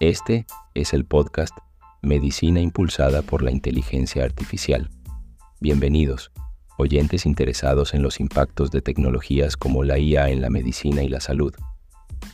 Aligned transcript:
Este 0.00 0.46
es 0.74 0.92
el 0.92 1.04
podcast 1.04 1.56
Medicina 2.02 2.60
impulsada 2.60 3.22
por 3.22 3.42
la 3.42 3.50
inteligencia 3.50 4.22
artificial. 4.22 4.90
Bienvenidos, 5.58 6.30
oyentes 6.76 7.26
interesados 7.26 7.94
en 7.94 8.02
los 8.02 8.20
impactos 8.20 8.70
de 8.70 8.80
tecnologías 8.80 9.56
como 9.56 9.82
la 9.82 9.98
IA 9.98 10.28
en 10.28 10.40
la 10.40 10.50
medicina 10.50 11.02
y 11.02 11.08
la 11.08 11.18
salud. 11.18 11.52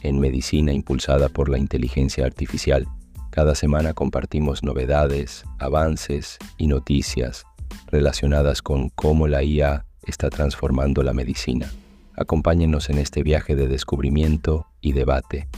En 0.03 0.21
Medicina 0.21 0.74
impulsada 0.74 1.30
por 1.30 1.48
la 1.48 1.56
inteligencia 1.56 2.27
artificial, 2.27 2.87
cada 3.31 3.54
semana 3.54 3.94
compartimos 3.94 4.62
novedades, 4.62 5.46
avances 5.58 6.37
y 6.58 6.67
noticias 6.67 7.46
relacionadas 7.87 8.60
con 8.60 8.90
cómo 8.90 9.26
la 9.26 9.42
IA 9.42 9.87
está 10.03 10.28
transformando 10.28 11.03
la 11.03 11.15
medicina. 11.15 11.72
Acompáñenos 12.15 12.90
en 12.90 12.99
este 12.99 13.22
viaje 13.22 13.56
de 13.56 13.69
descubrimiento 13.69 14.67
y 14.83 14.92
debate. 14.92 15.49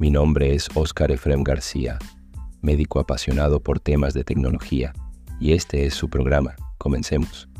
Mi 0.00 0.10
nombre 0.10 0.54
es 0.54 0.70
Óscar 0.74 1.12
Efrem 1.12 1.42
García, 1.42 1.98
médico 2.62 3.00
apasionado 3.00 3.62
por 3.62 3.80
temas 3.80 4.14
de 4.14 4.24
tecnología, 4.24 4.94
y 5.38 5.52
este 5.52 5.84
es 5.84 5.92
su 5.92 6.08
programa. 6.08 6.56
Comencemos. 6.78 7.50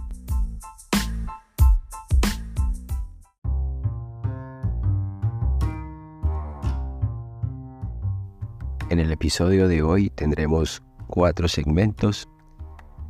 En 8.89 9.01
el 9.01 9.13
episodio 9.13 9.69
de 9.69 9.83
hoy 9.83 10.09
tendremos 10.09 10.83
cuatro 11.09 11.47
segmentos 11.47 12.27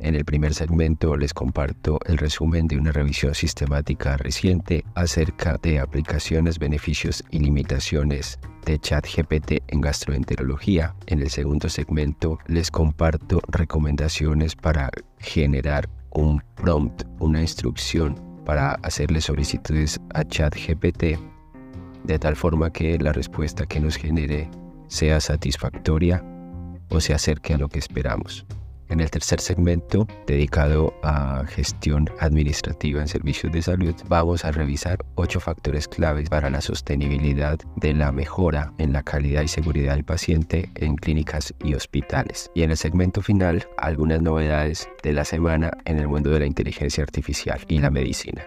en 0.01 0.15
el 0.15 0.25
primer 0.25 0.53
segmento 0.53 1.15
les 1.15 1.33
comparto 1.33 1.99
el 2.05 2.17
resumen 2.17 2.67
de 2.67 2.77
una 2.77 2.91
revisión 2.91 3.35
sistemática 3.35 4.17
reciente 4.17 4.83
acerca 4.95 5.57
de 5.61 5.79
aplicaciones, 5.79 6.59
beneficios 6.59 7.23
y 7.29 7.39
limitaciones 7.39 8.39
de 8.65 8.79
ChatGPT 8.79 9.63
en 9.67 9.81
gastroenterología. 9.81 10.95
En 11.05 11.21
el 11.21 11.29
segundo 11.29 11.69
segmento 11.69 12.39
les 12.47 12.71
comparto 12.71 13.41
recomendaciones 13.47 14.55
para 14.55 14.89
generar 15.19 15.89
un 16.11 16.41
prompt, 16.55 17.03
una 17.19 17.41
instrucción 17.41 18.15
para 18.45 18.73
hacerle 18.83 19.21
solicitudes 19.21 19.99
a 20.13 20.23
ChatGPT 20.23 21.19
de 22.03 22.19
tal 22.19 22.35
forma 22.35 22.71
que 22.71 22.97
la 22.97 23.13
respuesta 23.13 23.65
que 23.65 23.79
nos 23.79 23.95
genere 23.95 24.49
sea 24.87 25.19
satisfactoria 25.19 26.23
o 26.89 26.99
se 26.99 27.13
acerque 27.13 27.53
a 27.53 27.57
lo 27.57 27.69
que 27.69 27.79
esperamos. 27.79 28.45
En 28.91 28.99
el 28.99 29.09
tercer 29.09 29.39
segmento, 29.39 30.05
dedicado 30.27 30.93
a 31.01 31.45
gestión 31.47 32.09
administrativa 32.19 32.99
en 32.99 33.07
servicios 33.07 33.53
de 33.53 33.61
salud, 33.61 33.95
vamos 34.09 34.43
a 34.43 34.51
revisar 34.51 34.97
ocho 35.15 35.39
factores 35.39 35.87
claves 35.87 36.27
para 36.27 36.49
la 36.49 36.59
sostenibilidad 36.59 37.57
de 37.77 37.93
la 37.93 38.11
mejora 38.11 38.73
en 38.79 38.91
la 38.91 39.01
calidad 39.01 39.43
y 39.43 39.47
seguridad 39.47 39.95
del 39.95 40.03
paciente 40.03 40.69
en 40.75 40.97
clínicas 40.97 41.53
y 41.63 41.73
hospitales. 41.73 42.51
Y 42.53 42.63
en 42.63 42.71
el 42.71 42.77
segmento 42.77 43.21
final, 43.21 43.65
algunas 43.77 44.21
novedades 44.21 44.89
de 45.03 45.13
la 45.13 45.23
semana 45.23 45.71
en 45.85 45.97
el 45.97 46.09
mundo 46.09 46.29
de 46.31 46.39
la 46.39 46.45
inteligencia 46.45 47.01
artificial 47.01 47.61
y 47.69 47.79
la 47.79 47.91
medicina. 47.91 48.45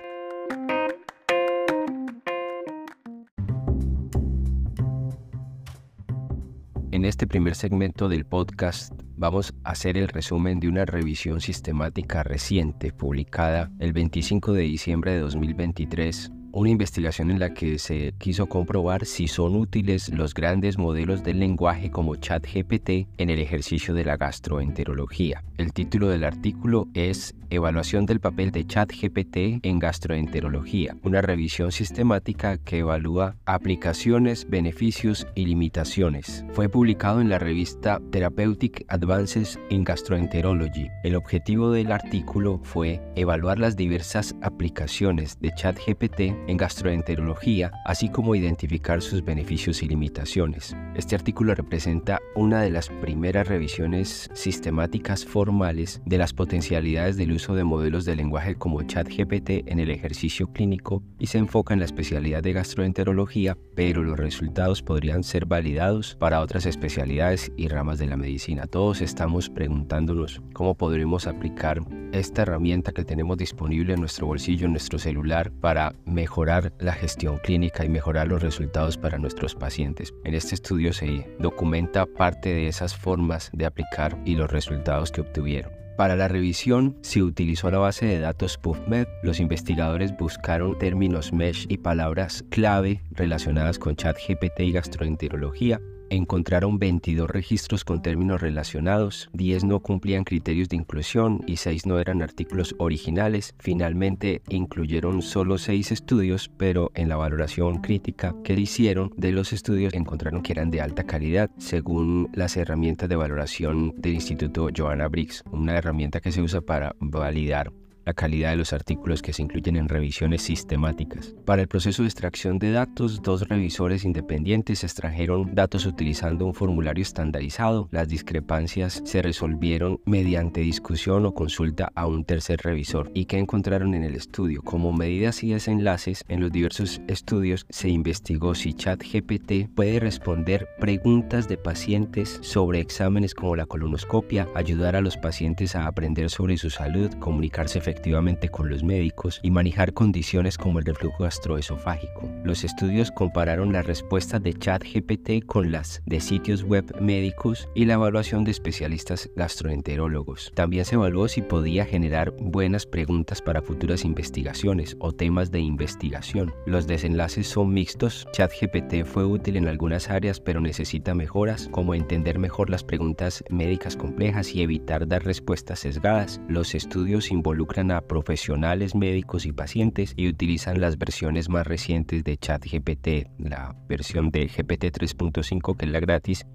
En 6.94 7.04
este 7.04 7.26
primer 7.26 7.56
segmento 7.56 8.08
del 8.08 8.24
podcast 8.24 8.92
vamos 9.16 9.52
a 9.64 9.72
hacer 9.72 9.98
el 9.98 10.06
resumen 10.06 10.60
de 10.60 10.68
una 10.68 10.84
revisión 10.84 11.40
sistemática 11.40 12.22
reciente 12.22 12.92
publicada 12.92 13.72
el 13.80 13.92
25 13.92 14.52
de 14.52 14.62
diciembre 14.62 15.10
de 15.10 15.18
2023 15.18 16.30
una 16.54 16.70
investigación 16.70 17.32
en 17.32 17.40
la 17.40 17.52
que 17.52 17.78
se 17.78 18.14
quiso 18.18 18.46
comprobar 18.46 19.06
si 19.06 19.26
son 19.26 19.56
útiles 19.56 20.08
los 20.10 20.34
grandes 20.34 20.78
modelos 20.78 21.24
del 21.24 21.40
lenguaje 21.40 21.90
como 21.90 22.14
ChatGPT 22.14 23.08
en 23.18 23.30
el 23.30 23.40
ejercicio 23.40 23.92
de 23.92 24.04
la 24.04 24.16
gastroenterología. 24.16 25.42
El 25.58 25.72
título 25.72 26.08
del 26.08 26.22
artículo 26.22 26.86
es 26.94 27.34
Evaluación 27.50 28.06
del 28.06 28.20
papel 28.20 28.50
de 28.50 28.66
ChatGPT 28.66 29.64
en 29.64 29.78
gastroenterología, 29.78 30.96
una 31.02 31.22
revisión 31.22 31.72
sistemática 31.72 32.58
que 32.58 32.78
evalúa 32.78 33.36
aplicaciones, 33.46 34.48
beneficios 34.48 35.26
y 35.34 35.46
limitaciones. 35.46 36.44
Fue 36.52 36.68
publicado 36.68 37.20
en 37.20 37.28
la 37.28 37.38
revista 37.38 38.00
Therapeutic 38.10 38.84
Advances 38.88 39.58
in 39.70 39.84
Gastroenterology. 39.84 40.88
El 41.02 41.16
objetivo 41.16 41.70
del 41.70 41.92
artículo 41.92 42.60
fue 42.62 43.00
evaluar 43.14 43.58
las 43.58 43.76
diversas 43.76 44.34
aplicaciones 44.42 45.38
de 45.40 45.52
ChatGPT 45.54 46.43
en 46.46 46.56
gastroenterología, 46.56 47.72
así 47.84 48.08
como 48.08 48.34
identificar 48.34 49.02
sus 49.02 49.24
beneficios 49.24 49.82
y 49.82 49.88
limitaciones. 49.88 50.76
Este 50.94 51.14
artículo 51.14 51.54
representa 51.54 52.20
una 52.34 52.62
de 52.62 52.70
las 52.70 52.88
primeras 52.88 53.48
revisiones 53.48 54.28
sistemáticas 54.34 55.24
formales 55.24 56.02
de 56.04 56.18
las 56.18 56.32
potencialidades 56.32 57.16
del 57.16 57.32
uso 57.32 57.54
de 57.54 57.64
modelos 57.64 58.04
de 58.04 58.16
lenguaje 58.16 58.56
como 58.56 58.82
ChatGPT 58.82 59.66
en 59.66 59.78
el 59.78 59.90
ejercicio 59.90 60.52
clínico 60.52 61.02
y 61.18 61.26
se 61.28 61.38
enfoca 61.38 61.74
en 61.74 61.80
la 61.80 61.86
especialidad 61.86 62.42
de 62.42 62.52
gastroenterología, 62.52 63.56
pero 63.74 64.02
los 64.02 64.18
resultados 64.18 64.82
podrían 64.82 65.24
ser 65.24 65.46
validados 65.46 66.16
para 66.16 66.40
otras 66.40 66.66
especialidades 66.66 67.50
y 67.56 67.68
ramas 67.68 67.98
de 67.98 68.06
la 68.06 68.16
medicina. 68.16 68.66
Todos 68.66 69.00
estamos 69.00 69.48
preguntándonos 69.48 70.42
cómo 70.52 70.74
podremos 70.74 71.26
aplicar 71.26 71.80
esta 72.12 72.42
herramienta 72.42 72.92
que 72.92 73.04
tenemos 73.04 73.36
disponible 73.36 73.94
en 73.94 74.00
nuestro 74.00 74.26
bolsillo, 74.26 74.66
en 74.66 74.72
nuestro 74.72 74.98
celular, 74.98 75.50
para 75.60 75.94
mejorar 76.04 76.33
la 76.78 76.92
gestión 76.92 77.38
clínica 77.38 77.84
y 77.84 77.88
mejorar 77.88 78.26
los 78.26 78.42
resultados 78.42 78.98
para 78.98 79.18
nuestros 79.18 79.54
pacientes. 79.54 80.12
En 80.24 80.34
este 80.34 80.56
estudio 80.56 80.92
se 80.92 81.28
documenta 81.38 82.06
parte 82.06 82.52
de 82.52 82.66
esas 82.66 82.96
formas 82.96 83.50
de 83.52 83.66
aplicar 83.66 84.18
y 84.24 84.34
los 84.34 84.50
resultados 84.50 85.12
que 85.12 85.20
obtuvieron. 85.20 85.72
Para 85.96 86.16
la 86.16 86.26
revisión 86.26 86.96
se 87.02 87.22
utilizó 87.22 87.70
la 87.70 87.78
base 87.78 88.06
de 88.06 88.18
datos 88.18 88.58
PubMed. 88.58 89.06
Los 89.22 89.38
investigadores 89.38 90.16
buscaron 90.16 90.76
términos 90.76 91.32
mesh 91.32 91.66
y 91.68 91.78
palabras 91.78 92.44
clave 92.50 93.00
relacionadas 93.12 93.78
con 93.78 93.94
ChatGPT 93.94 94.60
y 94.60 94.72
gastroenterología 94.72 95.80
encontraron 96.16 96.78
22 96.78 97.28
registros 97.28 97.84
con 97.84 98.02
términos 98.02 98.40
relacionados, 98.40 99.28
10 99.32 99.64
no 99.64 99.80
cumplían 99.80 100.24
criterios 100.24 100.68
de 100.68 100.76
inclusión 100.76 101.42
y 101.46 101.56
6 101.56 101.86
no 101.86 101.98
eran 101.98 102.22
artículos 102.22 102.74
originales. 102.78 103.54
Finalmente 103.58 104.42
incluyeron 104.48 105.22
solo 105.22 105.58
6 105.58 105.92
estudios, 105.92 106.50
pero 106.56 106.90
en 106.94 107.08
la 107.08 107.16
valoración 107.16 107.80
crítica 107.80 108.34
que 108.44 108.54
hicieron 108.54 109.12
de 109.16 109.32
los 109.32 109.52
estudios 109.52 109.92
encontraron 109.94 110.42
que 110.42 110.52
eran 110.52 110.70
de 110.70 110.80
alta 110.80 111.04
calidad 111.04 111.50
según 111.58 112.30
las 112.32 112.56
herramientas 112.56 113.08
de 113.08 113.16
valoración 113.16 113.92
del 113.96 114.14
Instituto 114.14 114.68
Joanna 114.74 115.08
Briggs, 115.08 115.42
una 115.50 115.76
herramienta 115.76 116.20
que 116.20 116.32
se 116.32 116.40
usa 116.40 116.60
para 116.60 116.94
validar 117.00 117.72
la 118.04 118.14
calidad 118.14 118.50
de 118.50 118.56
los 118.56 118.72
artículos 118.72 119.22
que 119.22 119.32
se 119.32 119.42
incluyen 119.42 119.76
en 119.76 119.88
revisiones 119.88 120.42
sistemáticas. 120.42 121.34
Para 121.44 121.62
el 121.62 121.68
proceso 121.68 122.02
de 122.02 122.08
extracción 122.08 122.58
de 122.58 122.72
datos, 122.72 123.22
dos 123.22 123.48
revisores 123.48 124.04
independientes 124.04 124.84
extrajeron 124.84 125.54
datos 125.54 125.86
utilizando 125.86 126.46
un 126.46 126.54
formulario 126.54 127.02
estandarizado. 127.02 127.88
Las 127.90 128.08
discrepancias 128.08 129.02
se 129.04 129.22
resolvieron 129.22 130.00
mediante 130.04 130.60
discusión 130.60 131.24
o 131.26 131.34
consulta 131.34 131.90
a 131.94 132.06
un 132.06 132.24
tercer 132.24 132.60
revisor. 132.62 133.10
¿Y 133.14 133.24
qué 133.24 133.38
encontraron 133.38 133.94
en 133.94 134.04
el 134.04 134.14
estudio? 134.14 134.62
Como 134.62 134.92
medidas 134.92 135.42
y 135.42 135.52
desenlaces, 135.52 136.24
en 136.28 136.40
los 136.40 136.52
diversos 136.52 137.00
estudios 137.08 137.66
se 137.70 137.88
investigó 137.88 138.54
si 138.54 138.74
ChatGPT 138.74 139.74
puede 139.74 140.00
responder 140.00 140.68
preguntas 140.78 141.48
de 141.48 141.56
pacientes 141.56 142.38
sobre 142.42 142.80
exámenes 142.80 143.34
como 143.34 143.56
la 143.56 143.66
colonoscopia, 143.66 144.48
ayudar 144.54 144.96
a 144.96 145.00
los 145.00 145.16
pacientes 145.16 145.74
a 145.74 145.86
aprender 145.86 146.30
sobre 146.30 146.56
su 146.56 146.70
salud, 146.70 147.10
comunicarse 147.18 147.78
efectivamente 147.78 147.93
efectivamente 147.94 148.48
con 148.48 148.68
los 148.68 148.82
médicos 148.82 149.38
y 149.42 149.52
manejar 149.52 149.92
condiciones 149.92 150.58
como 150.58 150.80
el 150.80 150.84
reflujo 150.84 151.22
gastroesofágico. 151.22 152.28
Los 152.44 152.64
estudios 152.64 153.12
compararon 153.12 153.72
las 153.72 153.86
respuestas 153.86 154.42
de 154.42 154.52
ChatGPT 154.52 155.46
con 155.46 155.70
las 155.70 156.02
de 156.04 156.20
sitios 156.20 156.64
web 156.64 156.84
médicos 157.00 157.68
y 157.74 157.84
la 157.84 157.94
evaluación 157.94 158.42
de 158.42 158.50
especialistas 158.50 159.30
gastroenterólogos. 159.36 160.52
También 160.56 160.84
se 160.84 160.96
evaluó 160.96 161.28
si 161.28 161.40
podía 161.42 161.86
generar 161.86 162.32
buenas 162.40 162.84
preguntas 162.84 163.40
para 163.40 163.62
futuras 163.62 164.04
investigaciones 164.04 164.96
o 164.98 165.12
temas 165.12 165.52
de 165.52 165.60
investigación. 165.60 166.52
Los 166.66 166.88
desenlaces 166.88 167.46
son 167.46 167.72
mixtos. 167.72 168.26
ChatGPT 168.32 169.04
fue 169.04 169.24
útil 169.24 169.56
en 169.56 169.68
algunas 169.68 170.10
áreas 170.10 170.40
pero 170.40 170.60
necesita 170.60 171.14
mejoras 171.14 171.68
como 171.70 171.94
entender 171.94 172.40
mejor 172.40 172.70
las 172.70 172.82
preguntas 172.82 173.44
médicas 173.50 173.96
complejas 173.96 174.52
y 174.52 174.62
evitar 174.62 175.06
dar 175.06 175.24
respuestas 175.24 175.78
sesgadas. 175.78 176.40
Los 176.48 176.74
estudios 176.74 177.30
involucran 177.30 177.83
a 177.90 178.00
profesionales 178.00 178.94
médicos 178.94 179.46
y 179.46 179.52
pacientes 179.52 180.14
y 180.16 180.28
utilizan 180.28 180.80
las 180.80 180.98
versiones 180.98 181.48
más 181.48 181.66
recientes 181.66 182.24
de 182.24 182.36
ChatGPT, 182.36 183.28
la 183.38 183.74
versión 183.88 184.30
de 184.30 184.46
GPT 184.46 184.84
3.5 184.84 185.76
que 185.76 185.86
es 185.86 185.92
la 185.92 186.00
gratis 186.00 186.46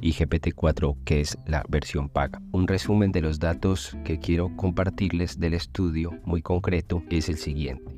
y 0.00 0.12
GPT-4 0.12 0.96
que 1.04 1.20
es 1.20 1.38
la 1.46 1.64
versión 1.68 2.08
paga. 2.08 2.40
Un 2.52 2.68
resumen 2.68 3.12
de 3.12 3.20
los 3.20 3.38
datos 3.38 3.96
que 4.04 4.18
quiero 4.18 4.54
compartirles 4.56 5.38
del 5.38 5.54
estudio 5.54 6.12
muy 6.24 6.42
concreto 6.42 7.02
es 7.10 7.28
el 7.28 7.36
siguiente. 7.36 7.97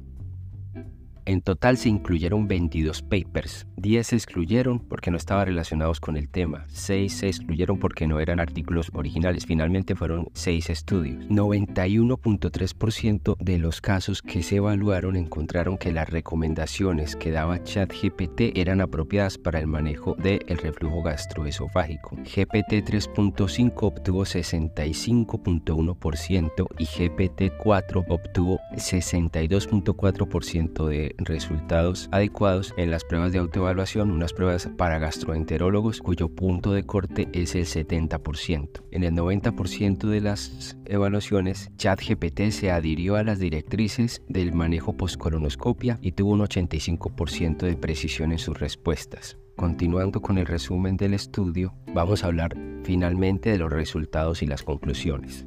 En 1.31 1.43
total 1.43 1.77
se 1.77 1.89
incluyeron 1.89 2.49
22 2.49 3.03
papers, 3.03 3.69
10 3.77 4.05
se 4.05 4.17
excluyeron 4.17 4.81
porque 4.81 5.13
no 5.13 5.17
estaban 5.17 5.47
relacionados 5.47 6.01
con 6.01 6.17
el 6.17 6.29
tema, 6.29 6.65
6 6.71 7.13
se 7.13 7.29
excluyeron 7.29 7.79
porque 7.79 8.09
no 8.09 8.19
eran 8.19 8.41
artículos 8.41 8.91
originales, 8.95 9.47
finalmente 9.47 9.95
fueron 9.95 10.29
6 10.35 10.71
estudios. 10.71 11.25
91.3% 11.29 13.37
de 13.39 13.59
los 13.59 13.81
casos 13.81 14.23
que 14.23 14.43
se 14.43 14.57
evaluaron 14.57 15.15
encontraron 15.15 15.79
que 15.79 15.93
las 15.93 16.11
recomendaciones 16.11 17.15
que 17.15 17.31
daba 17.31 17.63
ChatGPT 17.63 18.57
eran 18.57 18.81
apropiadas 18.81 19.39
para 19.39 19.61
el 19.61 19.69
manejo 19.69 20.17
del 20.17 20.41
reflujo 20.49 21.05
gastroesofágico. 21.05 22.17
GPT 22.17 22.83
3.5 22.83 23.73
obtuvo 23.83 24.25
65.1% 24.25 26.67
y 26.77 26.87
GPT 26.87 27.53
4 27.57 28.05
obtuvo 28.09 28.59
62.4% 28.75 30.89
de 30.89 31.15
resultados 31.25 32.09
adecuados 32.13 32.75
en 32.77 32.91
las 32.91 33.05
pruebas 33.05 33.33
de 33.33 33.39
autoevaluación, 33.39 34.11
unas 34.11 34.33
pruebas 34.33 34.69
para 34.77 34.99
gastroenterólogos 34.99 36.01
cuyo 36.01 36.29
punto 36.29 36.73
de 36.73 36.85
corte 36.85 37.29
es 37.33 37.55
el 37.55 37.67
70%. 37.67 38.83
En 38.91 39.05
el 39.05 39.15
90% 39.15 40.09
de 40.09 40.21
las 40.21 40.77
evaluaciones, 40.87 41.71
ChatGPT 41.77 42.51
se 42.51 42.71
adhirió 42.71 43.17
a 43.17 43.25
las 43.25 43.39
directrices 43.39 44.23
del 44.29 44.53
manejo 44.53 44.97
postcolonoscopia 44.97 45.99
y 46.01 46.13
tuvo 46.13 46.33
un 46.33 46.41
85% 46.41 47.59
de 47.59 47.77
precisión 47.77 48.33
en 48.33 48.39
sus 48.39 48.59
respuestas. 48.59 49.37
Continuando 49.57 50.23
con 50.23 50.39
el 50.39 50.47
resumen 50.47 50.97
del 50.97 51.15
estudio, 51.15 51.75
vamos 51.93 52.25
a 52.25 52.29
hablar 52.29 52.57
finalmente 52.83 53.51
de 53.51 53.59
los 53.59 53.71
resultados 53.71 54.43
y 54.43 54.47
las 54.47 54.63
conclusiones. 54.63 55.47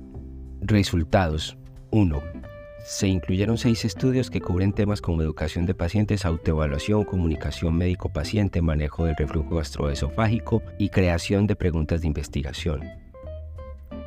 Resultados 0.61 1.57
1. 1.91 2.52
Se 2.83 3.07
incluyeron 3.07 3.57
seis 3.57 3.85
estudios 3.85 4.30
que 4.30 4.41
cubren 4.41 4.74
temas 4.74 5.00
como 5.00 5.21
educación 5.21 5.65
de 5.65 5.74
pacientes, 5.74 6.25
autoevaluación, 6.25 7.06
comunicación 7.06 7.77
médico-paciente, 7.77 8.62
manejo 8.62 9.06
del 9.06 9.15
reflujo 9.15 9.56
gastroesofágico 9.56 10.62
y 10.77 10.89
creación 10.89 11.47
de 11.47 11.56
preguntas 11.56 12.01
de 12.01 12.07
investigación. 12.07 13.02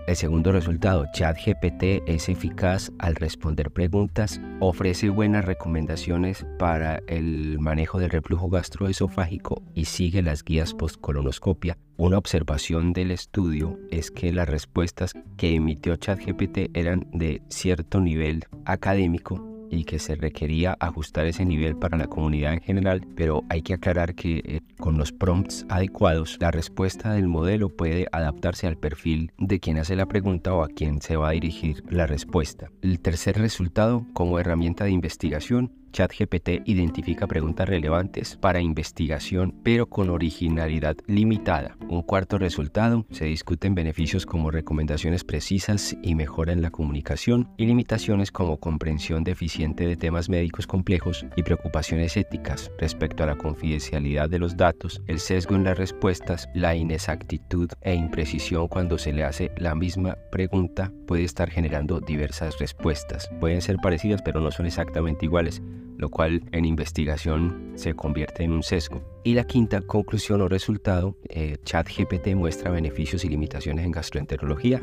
El 0.06 0.14
segundo 0.14 0.52
resultado, 0.52 1.06
ChatGPT 1.12 2.06
es 2.06 2.28
eficaz 2.28 2.92
al 3.00 3.16
responder 3.16 3.72
preguntas, 3.72 4.40
ofrece 4.60 5.08
buenas 5.08 5.44
recomendaciones 5.44 6.46
para 6.60 7.00
el 7.08 7.58
manejo 7.58 7.98
del 7.98 8.10
reflujo 8.10 8.48
gastroesofágico 8.48 9.64
y 9.74 9.86
sigue 9.86 10.22
las 10.22 10.44
guías 10.44 10.74
post-colonoscopia. 10.74 11.76
Una 11.96 12.18
observación 12.18 12.92
del 12.92 13.10
estudio 13.10 13.80
es 13.90 14.12
que 14.12 14.32
las 14.32 14.48
respuestas 14.48 15.12
que 15.36 15.56
emitió 15.56 15.96
ChatGPT 15.96 16.70
eran 16.74 17.08
de 17.12 17.42
cierto 17.48 18.00
nivel 18.00 18.44
académico 18.64 19.55
y 19.70 19.84
que 19.84 19.98
se 19.98 20.14
requería 20.14 20.76
ajustar 20.80 21.26
ese 21.26 21.44
nivel 21.44 21.76
para 21.76 21.96
la 21.96 22.06
comunidad 22.06 22.54
en 22.54 22.60
general, 22.60 23.06
pero 23.14 23.44
hay 23.48 23.62
que 23.62 23.74
aclarar 23.74 24.14
que 24.14 24.42
eh, 24.44 24.60
con 24.78 24.98
los 24.98 25.12
prompts 25.12 25.66
adecuados, 25.68 26.36
la 26.40 26.50
respuesta 26.50 27.12
del 27.12 27.28
modelo 27.28 27.68
puede 27.68 28.06
adaptarse 28.12 28.66
al 28.66 28.76
perfil 28.76 29.32
de 29.38 29.60
quien 29.60 29.78
hace 29.78 29.96
la 29.96 30.06
pregunta 30.06 30.54
o 30.54 30.62
a 30.62 30.68
quien 30.68 31.00
se 31.00 31.16
va 31.16 31.28
a 31.28 31.32
dirigir 31.32 31.82
la 31.88 32.06
respuesta. 32.06 32.70
El 32.82 33.00
tercer 33.00 33.38
resultado, 33.38 34.06
como 34.12 34.38
herramienta 34.38 34.84
de 34.84 34.90
investigación, 34.90 35.72
ChatGPT 35.92 36.62
identifica 36.66 37.26
preguntas 37.26 37.68
relevantes 37.68 38.36
para 38.36 38.60
investigación, 38.60 39.54
pero 39.62 39.86
con 39.86 40.10
originalidad 40.10 40.96
limitada. 41.06 41.76
Un 41.88 42.02
cuarto 42.02 42.38
resultado, 42.38 43.06
se 43.10 43.26
discuten 43.26 43.74
beneficios 43.74 44.26
como 44.26 44.50
recomendaciones 44.50 45.24
precisas 45.24 45.96
y 46.02 46.14
mejora 46.14 46.52
en 46.52 46.62
la 46.62 46.70
comunicación, 46.70 47.48
y 47.56 47.66
limitaciones 47.66 48.30
como 48.30 48.58
comprensión 48.58 49.24
deficiente 49.24 49.86
de 49.86 49.96
temas 49.96 50.28
médicos 50.28 50.66
complejos 50.66 51.24
y 51.36 51.42
preocupaciones 51.42 52.16
éticas 52.16 52.70
respecto 52.78 53.22
a 53.22 53.26
la 53.26 53.36
confidencialidad 53.36 54.28
de 54.28 54.38
los 54.38 54.56
datos, 54.56 55.02
el 55.06 55.20
sesgo 55.20 55.54
en 55.54 55.64
las 55.64 55.78
respuestas, 55.78 56.48
la 56.54 56.74
inexactitud 56.74 57.70
e 57.82 57.94
imprecisión 57.94 58.68
cuando 58.68 58.98
se 58.98 59.12
le 59.12 59.24
hace 59.24 59.50
la 59.56 59.74
misma 59.74 60.16
pregunta 60.30 60.92
puede 61.06 61.24
estar 61.24 61.50
generando 61.50 62.00
diversas 62.00 62.58
respuestas. 62.58 63.30
Pueden 63.40 63.62
ser 63.62 63.76
parecidas 63.76 64.22
pero 64.22 64.40
no 64.40 64.50
son 64.50 64.66
exactamente 64.66 65.24
iguales 65.24 65.62
lo 65.96 66.08
cual 66.08 66.42
en 66.52 66.64
investigación 66.64 67.72
se 67.74 67.94
convierte 67.94 68.44
en 68.44 68.52
un 68.52 68.62
sesgo. 68.62 69.02
Y 69.24 69.34
la 69.34 69.44
quinta 69.44 69.80
conclusión 69.80 70.40
o 70.40 70.48
resultado, 70.48 71.16
eh, 71.28 71.56
ChatGPT 71.64 72.34
muestra 72.34 72.70
beneficios 72.70 73.24
y 73.24 73.28
limitaciones 73.28 73.84
en 73.84 73.92
gastroenterología 73.92 74.82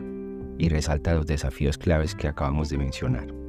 y 0.58 0.70
resalta 0.70 1.14
los 1.14 1.26
desafíos 1.26 1.78
claves 1.78 2.16
que 2.16 2.28
acabamos 2.28 2.70
de 2.70 2.78
mencionar. 2.78 3.43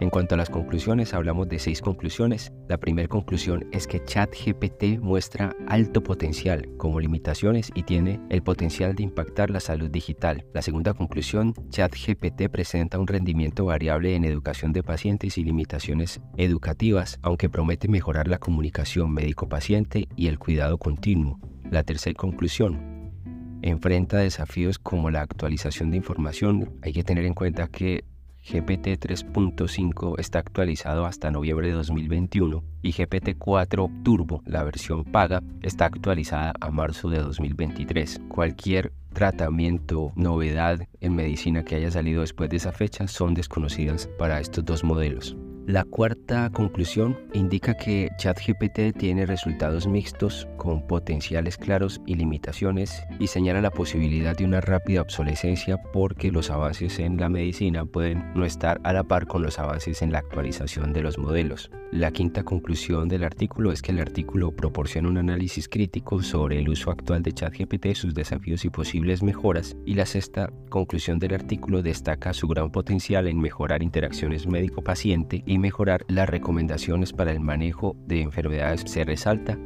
En 0.00 0.08
cuanto 0.08 0.34
a 0.34 0.38
las 0.38 0.48
conclusiones, 0.48 1.12
hablamos 1.12 1.46
de 1.50 1.58
seis 1.58 1.82
conclusiones. 1.82 2.54
La 2.68 2.78
primera 2.78 3.06
conclusión 3.06 3.66
es 3.70 3.86
que 3.86 4.02
ChatGPT 4.02 4.98
muestra 4.98 5.54
alto 5.68 6.02
potencial 6.02 6.70
como 6.78 7.00
limitaciones 7.00 7.70
y 7.74 7.82
tiene 7.82 8.18
el 8.30 8.42
potencial 8.42 8.94
de 8.94 9.02
impactar 9.02 9.50
la 9.50 9.60
salud 9.60 9.90
digital. 9.90 10.46
La 10.54 10.62
segunda 10.62 10.94
conclusión, 10.94 11.52
ChatGPT 11.68 12.48
presenta 12.50 12.98
un 12.98 13.08
rendimiento 13.08 13.66
variable 13.66 14.14
en 14.14 14.24
educación 14.24 14.72
de 14.72 14.82
pacientes 14.82 15.36
y 15.36 15.44
limitaciones 15.44 16.22
educativas, 16.38 17.18
aunque 17.20 17.50
promete 17.50 17.86
mejorar 17.86 18.26
la 18.26 18.38
comunicación 18.38 19.12
médico-paciente 19.12 20.08
y 20.16 20.28
el 20.28 20.38
cuidado 20.38 20.78
continuo. 20.78 21.38
La 21.70 21.82
tercera 21.82 22.14
conclusión, 22.14 23.12
enfrenta 23.60 24.16
desafíos 24.16 24.78
como 24.78 25.10
la 25.10 25.20
actualización 25.20 25.90
de 25.90 25.98
información. 25.98 26.72
Hay 26.80 26.94
que 26.94 27.04
tener 27.04 27.26
en 27.26 27.34
cuenta 27.34 27.68
que 27.68 28.04
GPT 28.42 28.98
3.5 28.98 30.18
está 30.18 30.38
actualizado 30.38 31.06
hasta 31.06 31.30
noviembre 31.30 31.68
de 31.68 31.74
2021 31.74 32.64
y 32.82 32.92
GPT 32.92 33.36
4 33.38 33.90
Turbo, 34.02 34.42
la 34.46 34.64
versión 34.64 35.04
paga, 35.04 35.42
está 35.62 35.86
actualizada 35.86 36.54
a 36.60 36.70
marzo 36.70 37.10
de 37.10 37.18
2023. 37.18 38.20
Cualquier 38.28 38.92
tratamiento, 39.12 40.12
novedad 40.16 40.88
en 41.00 41.14
medicina 41.14 41.64
que 41.64 41.76
haya 41.76 41.90
salido 41.90 42.22
después 42.22 42.48
de 42.50 42.56
esa 42.56 42.72
fecha 42.72 43.06
son 43.08 43.34
desconocidas 43.34 44.08
para 44.18 44.40
estos 44.40 44.64
dos 44.64 44.84
modelos. 44.84 45.36
La 45.66 45.84
cuarta 45.84 46.50
conclusión 46.50 47.16
indica 47.32 47.74
que 47.74 48.08
ChatGPT 48.18 48.96
tiene 48.98 49.26
resultados 49.26 49.86
mixtos 49.86 50.48
con 50.56 50.86
potenciales 50.86 51.56
claros 51.56 52.00
y 52.06 52.14
limitaciones 52.14 53.04
y 53.20 53.28
señala 53.28 53.60
la 53.60 53.70
posibilidad 53.70 54.36
de 54.36 54.44
una 54.44 54.60
rápida 54.60 55.02
obsolescencia 55.02 55.80
porque 55.92 56.32
los 56.32 56.50
avances 56.50 56.98
en 56.98 57.18
la 57.18 57.28
medicina 57.28 57.84
pueden 57.84 58.32
no 58.34 58.44
estar 58.44 58.80
a 58.84 58.92
la 58.92 59.04
par 59.04 59.26
con 59.26 59.42
los 59.42 59.58
avances 59.58 60.02
en 60.02 60.12
la 60.12 60.18
actualización 60.18 60.92
de 60.92 61.02
los 61.02 61.18
modelos. 61.18 61.70
La 61.92 62.12
quinta 62.12 62.44
conclusión 62.44 63.08
del 63.08 63.24
artículo 63.24 63.72
es 63.72 63.82
que 63.82 63.90
el 63.90 63.98
artículo 63.98 64.52
proporciona 64.52 65.08
un 65.08 65.18
análisis 65.18 65.68
crítico 65.68 66.22
sobre 66.22 66.58
el 66.60 66.68
uso 66.68 66.90
actual 66.92 67.22
de 67.22 67.32
ChatGPT, 67.32 67.94
sus 67.94 68.14
desafíos 68.14 68.64
y 68.64 68.70
posibles 68.70 69.24
mejoras. 69.24 69.76
Y 69.84 69.94
la 69.94 70.06
sexta 70.06 70.52
conclusión 70.68 71.18
del 71.18 71.34
artículo 71.34 71.82
destaca 71.82 72.32
su 72.32 72.46
gran 72.46 72.70
potencial 72.70 73.26
en 73.26 73.40
mejorar 73.40 73.82
interacciones 73.82 74.46
médico-paciente 74.46 75.42
y 75.50 75.58
mejorar 75.58 76.04
las 76.06 76.28
recomendaciones 76.28 77.12
para 77.12 77.32
el 77.32 77.40
manejo 77.40 77.96
de 78.06 78.20
enfermedades. 78.20 78.84
Se 78.86 79.02
resalta 79.02 79.58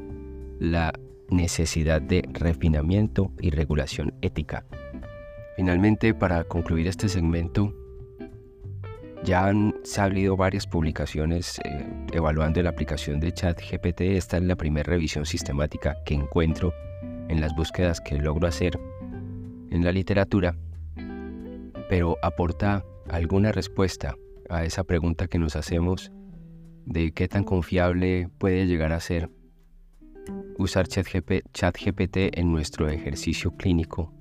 la 0.59 0.95
necesidad 1.29 2.01
de 2.01 2.27
refinamiento 2.33 3.33
y 3.39 3.51
regulación 3.51 4.15
ética. 4.23 4.65
Finalmente, 5.57 6.15
para 6.15 6.45
concluir 6.45 6.89
este 6.89 7.11
segmento, 7.11 7.75
ya 9.25 9.45
han 9.47 9.75
salido 9.83 10.39
varias 10.39 10.67
publicaciones 10.67 11.61
eh, 11.63 11.87
evaluando 12.15 12.63
la 12.63 12.71
aplicación 12.71 13.21
de 13.21 13.33
ChatGPT. 13.33 14.01
Esta 14.01 14.39
es 14.39 14.43
la 14.43 14.57
primera 14.57 14.91
revisión 14.91 15.27
sistemática 15.27 15.99
que 16.07 16.15
encuentro 16.15 16.73
en 17.29 17.43
las 17.43 17.55
búsquedas 17.55 18.01
que 18.01 18.17
logro 18.17 18.49
hacer 18.49 18.81
en 19.71 19.85
la 19.85 19.93
literatura, 19.93 20.57
pero 21.91 22.17
aporta 22.23 22.83
alguna 23.11 23.53
respuesta 23.53 24.17
a 24.49 24.65
esa 24.65 24.85
pregunta 24.85 25.27
que 25.29 25.39
nos 25.39 25.57
hacemos 25.57 26.13
de 26.87 27.13
qué 27.13 27.29
tan 27.29 27.45
confiable 27.45 28.29
puede 28.39 28.67
llegar 28.67 28.93
a 28.93 29.01
ser 29.01 29.31
usar 30.59 30.87
ChatGPT 30.89 32.39
en 32.39 32.53
nuestro 32.53 32.89
ejercicio 32.89 33.53
clínico, 33.53 34.13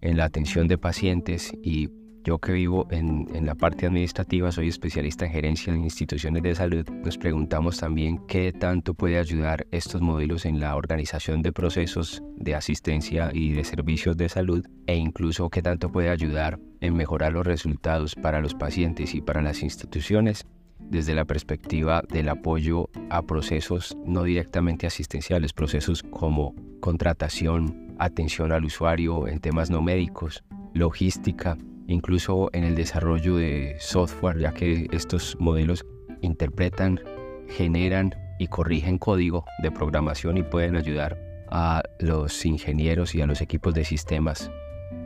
en 0.00 0.16
la 0.16 0.24
atención 0.24 0.68
de 0.68 0.78
pacientes 0.78 1.52
y 1.62 1.88
yo 2.28 2.38
que 2.38 2.52
vivo 2.52 2.86
en, 2.90 3.26
en, 3.34 3.46
la 3.46 3.54
parte 3.54 3.86
administrativa, 3.86 4.52
soy 4.52 4.68
especialista 4.68 5.24
en 5.24 5.32
gerencia 5.32 5.72
en 5.72 5.82
instituciones 5.82 6.42
de 6.42 6.54
salud, 6.54 6.86
nos 7.02 7.16
preguntamos 7.16 7.78
también 7.78 8.18
qué 8.26 8.52
tanto 8.52 8.92
puede 8.92 9.18
ayudar 9.18 9.66
estos 9.70 10.02
modelos 10.02 10.44
en 10.44 10.60
la 10.60 10.76
organización 10.76 11.40
de 11.40 11.52
procesos 11.52 12.22
de 12.36 12.54
asistencia 12.54 13.30
y 13.32 13.52
de 13.52 13.64
servicios 13.64 14.14
de 14.18 14.28
salud 14.28 14.66
e 14.86 14.96
incluso 14.96 15.48
qué 15.48 15.62
tanto 15.62 15.90
puede 15.90 16.10
ayudar 16.10 16.58
en 16.82 16.94
mejorar 16.94 17.32
los 17.32 17.46
resultados 17.46 18.14
para 18.14 18.40
los 18.40 18.54
pacientes 18.54 19.14
y 19.14 19.22
para 19.22 19.40
las 19.40 19.62
instituciones 19.62 20.46
desde 20.80 21.14
la 21.14 21.24
perspectiva 21.24 22.02
del 22.10 22.28
apoyo 22.28 22.90
a 23.08 23.22
procesos 23.22 23.96
no 24.04 24.24
directamente 24.24 24.86
asistenciales, 24.86 25.54
procesos 25.54 26.02
como 26.02 26.54
contratación, 26.80 27.94
atención 27.98 28.52
al 28.52 28.66
usuario 28.66 29.26
en 29.28 29.40
temas 29.40 29.70
no 29.70 29.80
médicos, 29.80 30.44
logística, 30.74 31.56
incluso 31.88 32.50
en 32.52 32.62
el 32.62 32.76
desarrollo 32.76 33.36
de 33.36 33.76
software, 33.80 34.38
ya 34.38 34.52
que 34.52 34.86
estos 34.92 35.36
modelos 35.40 35.84
interpretan 36.20 37.00
generan 37.48 38.14
y 38.38 38.46
corrigen 38.46 38.98
código 38.98 39.44
de 39.62 39.72
programación 39.72 40.36
y 40.36 40.42
pueden 40.42 40.76
ayudar 40.76 41.18
a 41.50 41.82
los 41.98 42.44
ingenieros 42.44 43.14
y 43.14 43.22
a 43.22 43.26
los 43.26 43.40
equipos 43.40 43.74
de 43.74 43.84
sistemas 43.84 44.50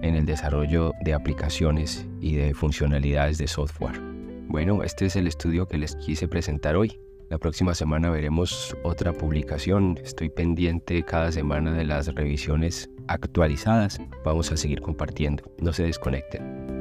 en 0.02 0.16
el 0.16 0.26
desarrollo 0.26 0.92
de 1.04 1.14
aplicaciones 1.14 2.06
y 2.20 2.34
de 2.34 2.52
funcionalidades 2.52 3.38
de 3.38 3.46
software. 3.46 4.00
Bueno, 4.48 4.82
este 4.82 5.06
es 5.06 5.16
el 5.16 5.28
estudio 5.28 5.66
que 5.66 5.78
les 5.78 5.96
quise 5.96 6.28
presentar 6.28 6.76
hoy. 6.76 7.00
La 7.30 7.38
próxima 7.38 7.74
semana 7.74 8.10
veremos 8.10 8.76
otra 8.82 9.12
publicación. 9.12 9.98
Estoy 10.02 10.28
pendiente 10.28 11.02
cada 11.04 11.32
semana 11.32 11.72
de 11.72 11.84
las 11.84 12.08
revisiones 12.08 12.90
actualizadas. 13.06 13.98
Vamos 14.24 14.52
a 14.52 14.58
seguir 14.58 14.82
compartiendo. 14.82 15.50
No 15.58 15.72
se 15.72 15.84
desconecten. 15.84 16.71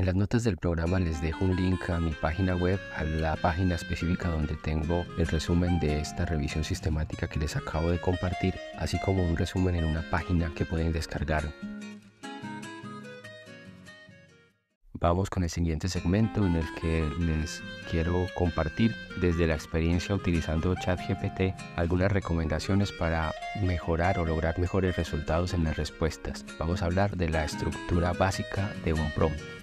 En 0.00 0.06
las 0.06 0.14
notas 0.14 0.44
del 0.44 0.56
programa 0.56 0.98
les 0.98 1.20
dejo 1.20 1.44
un 1.44 1.54
link 1.54 1.90
a 1.90 2.00
mi 2.00 2.12
página 2.12 2.56
web, 2.56 2.80
a 2.96 3.04
la 3.04 3.36
página 3.36 3.74
específica 3.74 4.30
donde 4.30 4.56
tengo 4.56 5.04
el 5.18 5.26
resumen 5.26 5.78
de 5.78 6.00
esta 6.00 6.24
revisión 6.24 6.64
sistemática 6.64 7.28
que 7.28 7.38
les 7.38 7.54
acabo 7.54 7.90
de 7.90 8.00
compartir, 8.00 8.54
así 8.78 8.98
como 9.04 9.22
un 9.22 9.36
resumen 9.36 9.74
en 9.74 9.84
una 9.84 10.00
página 10.08 10.50
que 10.54 10.64
pueden 10.64 10.94
descargar. 10.94 11.52
Vamos 14.94 15.28
con 15.28 15.42
el 15.42 15.50
siguiente 15.50 15.86
segmento 15.90 16.46
en 16.46 16.56
el 16.56 16.74
que 16.80 17.06
les 17.18 17.62
quiero 17.90 18.26
compartir 18.34 18.96
desde 19.20 19.46
la 19.46 19.54
experiencia 19.54 20.14
utilizando 20.14 20.74
ChatGPT 20.76 21.54
algunas 21.76 22.10
recomendaciones 22.10 22.90
para 22.90 23.34
mejorar 23.62 24.18
o 24.18 24.24
lograr 24.24 24.58
mejores 24.58 24.96
resultados 24.96 25.52
en 25.52 25.64
las 25.64 25.76
respuestas. 25.76 26.46
Vamos 26.58 26.80
a 26.80 26.86
hablar 26.86 27.18
de 27.18 27.28
la 27.28 27.44
estructura 27.44 28.14
básica 28.14 28.72
de 28.82 28.94
un 28.94 29.10
prompt. 29.10 29.59